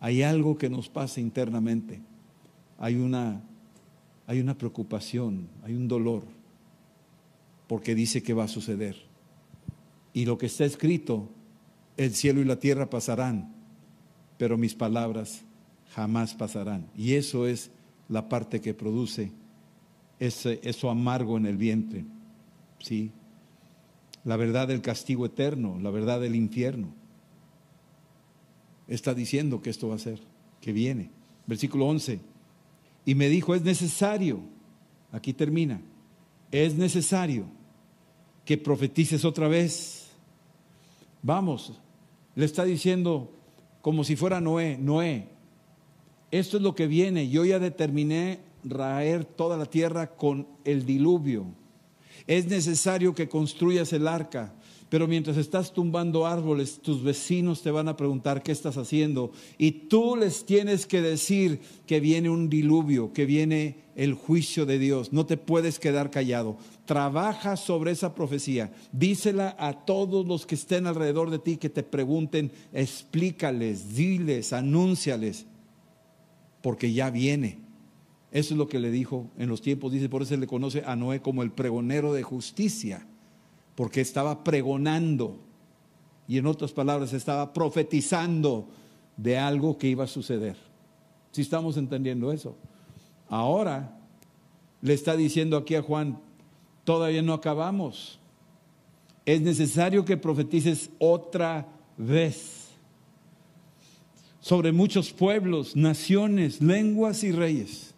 [0.00, 2.00] hay algo que nos pasa internamente.
[2.78, 3.42] Hay una,
[4.26, 6.22] hay una preocupación, hay un dolor,
[7.66, 8.96] porque dice que va a suceder.
[10.12, 11.28] Y lo que está escrito,
[11.96, 13.54] el cielo y la tierra pasarán,
[14.38, 15.45] pero mis palabras
[15.96, 16.90] jamás pasarán.
[16.94, 17.70] Y eso es
[18.10, 19.32] la parte que produce
[20.20, 22.04] ese, eso amargo en el vientre.
[22.80, 23.12] ¿sí?
[24.22, 26.88] La verdad del castigo eterno, la verdad del infierno.
[28.86, 30.20] Está diciendo que esto va a ser,
[30.60, 31.10] que viene.
[31.46, 32.20] Versículo 11.
[33.06, 34.40] Y me dijo, es necesario,
[35.12, 35.80] aquí termina,
[36.50, 37.46] es necesario
[38.44, 40.08] que profetices otra vez.
[41.22, 41.72] Vamos,
[42.34, 43.32] le está diciendo
[43.80, 45.35] como si fuera Noé, Noé,
[46.30, 51.46] esto es lo que viene, yo ya determiné raer toda la tierra con el diluvio.
[52.26, 54.52] Es necesario que construyas el arca,
[54.88, 59.72] pero mientras estás tumbando árboles, tus vecinos te van a preguntar qué estás haciendo y
[59.72, 65.12] tú les tienes que decir que viene un diluvio, que viene el juicio de Dios.
[65.12, 66.56] No te puedes quedar callado.
[66.84, 68.72] Trabaja sobre esa profecía.
[68.92, 75.46] Dísela a todos los que estén alrededor de ti que te pregunten, explícales, diles, anúnciales,
[76.66, 77.60] porque ya viene.
[78.32, 80.82] Eso es lo que le dijo en los tiempos, dice, por eso se le conoce
[80.84, 83.06] a Noé como el pregonero de justicia
[83.76, 85.38] porque estaba pregonando
[86.26, 88.66] y en otras palabras estaba profetizando
[89.16, 90.56] de algo que iba a suceder.
[91.30, 92.56] Si estamos entendiendo eso.
[93.28, 93.96] Ahora
[94.82, 96.18] le está diciendo aquí a Juan,
[96.82, 98.18] todavía no acabamos.
[99.24, 102.65] Es necesario que profetices otra vez
[104.46, 107.92] sobre muchos pueblos, naciones, lenguas y reyes.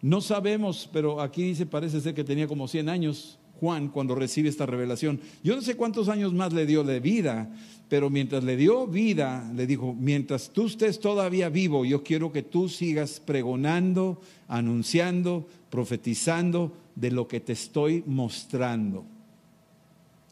[0.00, 4.48] No sabemos, pero aquí dice, parece ser que tenía como 100 años Juan cuando recibe
[4.48, 5.20] esta revelación.
[5.42, 7.54] Yo no sé cuántos años más le dio de vida,
[7.90, 12.42] pero mientras le dio vida, le dijo, mientras tú estés todavía vivo, yo quiero que
[12.42, 19.04] tú sigas pregonando, anunciando, profetizando de lo que te estoy mostrando.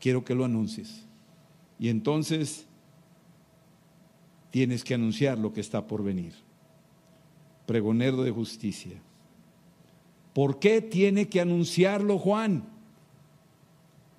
[0.01, 1.03] Quiero que lo anuncies.
[1.79, 2.65] Y entonces
[4.53, 6.35] tienes que anunciar lo que está por venir.
[7.67, 9.01] Pregonero de justicia.
[10.35, 12.69] ¿Por qué tiene que anunciarlo Juan?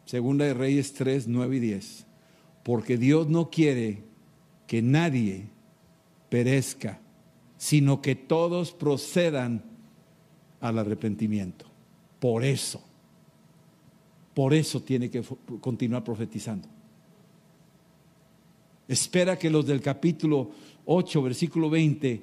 [0.05, 2.05] Segunda de Reyes 3, 9 y 10.
[2.63, 4.03] Porque Dios no quiere
[4.65, 5.49] que nadie
[6.29, 6.99] perezca,
[7.57, 9.63] sino que todos procedan
[10.61, 11.67] al arrepentimiento.
[12.19, 12.84] Por eso,
[14.34, 15.23] por eso tiene que
[15.61, 16.72] continuar profetizando.
[18.88, 20.51] Espera que los del capítulo
[20.86, 22.21] 8, versículo 20,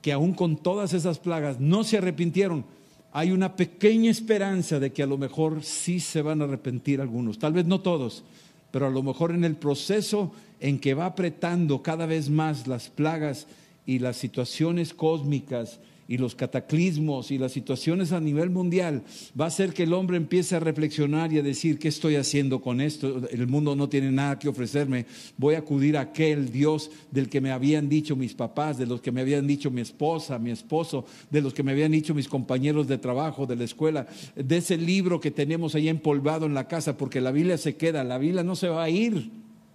[0.00, 2.64] que aún con todas esas plagas no se arrepintieron,
[3.12, 7.38] hay una pequeña esperanza de que a lo mejor sí se van a arrepentir algunos,
[7.38, 8.22] tal vez no todos,
[8.70, 12.88] pero a lo mejor en el proceso en que va apretando cada vez más las
[12.88, 13.46] plagas
[13.84, 15.80] y las situaciones cósmicas
[16.10, 19.04] y los cataclismos y las situaciones a nivel mundial,
[19.40, 22.60] va a hacer que el hombre empiece a reflexionar y a decir, ¿qué estoy haciendo
[22.60, 23.28] con esto?
[23.30, 25.06] El mundo no tiene nada que ofrecerme.
[25.38, 29.00] Voy a acudir a aquel Dios del que me habían dicho mis papás, de los
[29.00, 32.26] que me habían dicho mi esposa, mi esposo, de los que me habían dicho mis
[32.26, 36.66] compañeros de trabajo, de la escuela, de ese libro que tenemos ahí empolvado en la
[36.66, 39.30] casa, porque la Biblia se queda, la Biblia no se va a ir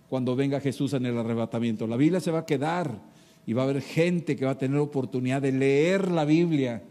[0.10, 3.15] cuando venga Jesús en el arrebatamiento, la Biblia se va a quedar
[3.46, 6.82] y va a haber gente que va a tener oportunidad de leer la Biblia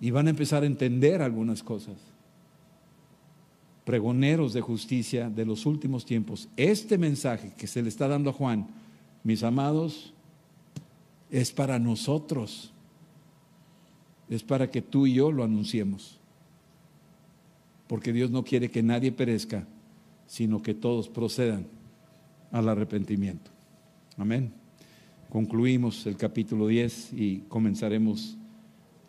[0.00, 1.96] y van a empezar a entender algunas cosas.
[3.84, 6.48] Pregoneros de justicia de los últimos tiempos.
[6.56, 8.68] Este mensaje que se le está dando a Juan,
[9.24, 10.12] mis amados,
[11.30, 12.72] es para nosotros.
[14.28, 16.18] Es para que tú y yo lo anunciemos.
[17.86, 19.66] Porque Dios no quiere que nadie perezca,
[20.26, 21.66] sino que todos procedan
[22.50, 23.50] al arrepentimiento.
[24.16, 24.61] Amén
[25.32, 28.36] concluimos el capítulo 10 y comenzaremos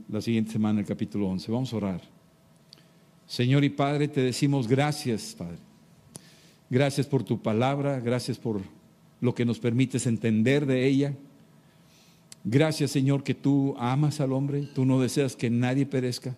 [0.08, 1.52] la siguiente semana el capítulo 11.
[1.52, 2.02] Vamos a orar.
[3.28, 5.58] Señor y Padre, te decimos gracias, Padre.
[6.70, 8.62] Gracias por tu palabra, gracias por
[9.20, 11.14] lo que nos permites entender de ella.
[12.46, 16.38] Gracias, Señor, que tú amas al hombre, tú no deseas que nadie perezca,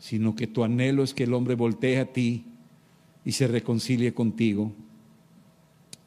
[0.00, 2.44] sino que tu anhelo es que el hombre voltee a ti
[3.24, 4.72] y se reconcilie contigo.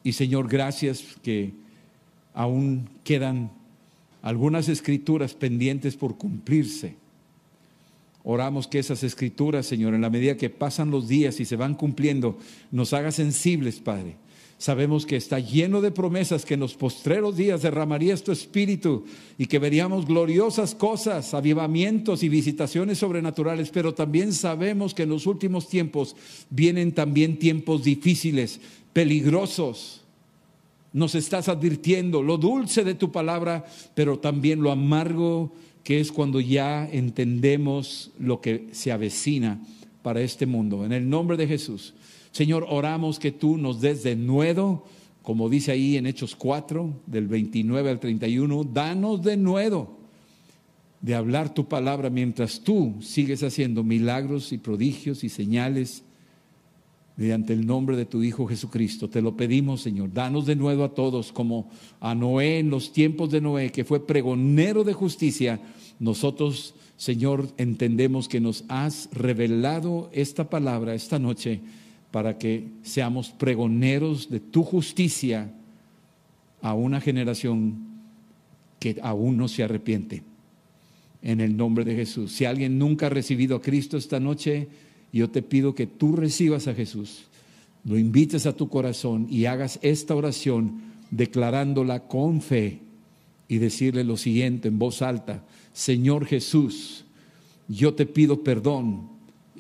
[0.03, 1.62] Y Señor, gracias que
[2.33, 3.51] aún quedan
[4.21, 6.95] algunas escrituras pendientes por cumplirse.
[8.23, 11.75] Oramos que esas escrituras, Señor, en la medida que pasan los días y se van
[11.75, 12.37] cumpliendo,
[12.71, 14.15] nos haga sensibles, Padre.
[14.57, 19.03] Sabemos que está lleno de promesas que en los postreros días derramarías tu espíritu
[19.37, 25.27] y que veríamos gloriosas cosas, avivamientos y visitaciones sobrenaturales, pero también sabemos que en los
[25.27, 26.15] últimos tiempos
[26.49, 28.61] vienen también tiempos difíciles,
[28.93, 30.02] peligrosos.
[30.93, 33.65] Nos estás advirtiendo lo dulce de tu palabra,
[33.95, 35.51] pero también lo amargo
[35.83, 39.59] que es cuando ya entendemos lo que se avecina
[40.01, 40.85] para este mundo.
[40.85, 41.93] En el nombre de Jesús.
[42.31, 44.85] Señor, oramos que tú nos des de nuevo,
[45.23, 49.99] como dice ahí en Hechos 4, del 29 al 31, danos de nuevo
[51.03, 56.03] de hablar tu palabra mientras tú sigues haciendo milagros y prodigios y señales
[57.15, 59.09] mediante el nombre de tu Hijo Jesucristo.
[59.09, 60.11] Te lo pedimos, Señor.
[60.13, 64.05] Danos de nuevo a todos, como a Noé en los tiempos de Noé, que fue
[64.05, 65.59] pregonero de justicia.
[65.99, 71.61] Nosotros, Señor, entendemos que nos has revelado esta palabra esta noche
[72.11, 75.51] para que seamos pregoneros de tu justicia
[76.61, 77.93] a una generación
[78.79, 80.23] que aún no se arrepiente.
[81.21, 82.33] En el nombre de Jesús.
[82.33, 84.67] Si alguien nunca ha recibido a Cristo esta noche,
[85.13, 87.23] yo te pido que tú recibas a Jesús,
[87.85, 92.79] lo invites a tu corazón y hagas esta oración declarándola con fe
[93.47, 97.05] y decirle lo siguiente en voz alta, Señor Jesús,
[97.67, 99.07] yo te pido perdón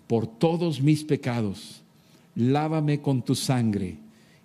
[0.07, 1.83] por todos mis pecados
[2.35, 3.97] lávame con tu sangre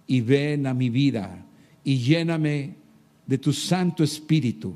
[0.06, 1.44] y ven a mi vida
[1.84, 2.74] y lléname
[3.26, 4.74] de tu Santo Espíritu,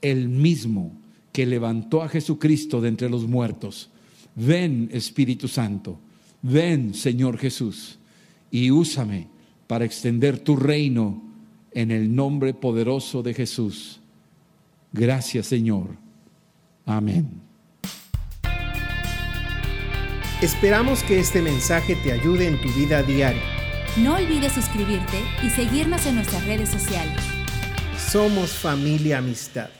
[0.00, 0.92] el mismo
[1.32, 3.90] que levantó a Jesucristo de entre los muertos.
[4.36, 5.98] Ven, Espíritu Santo,
[6.42, 7.98] ven, Señor Jesús,
[8.50, 9.28] y úsame
[9.66, 11.22] para extender tu reino
[11.72, 14.00] en el nombre poderoso de Jesús.
[14.92, 15.96] Gracias, Señor.
[16.84, 17.28] Amén.
[20.42, 23.42] Esperamos que este mensaje te ayude en tu vida diaria.
[23.96, 27.18] No olvides suscribirte y seguirnos en nuestras redes sociales.
[27.98, 29.70] Somos familia amistad.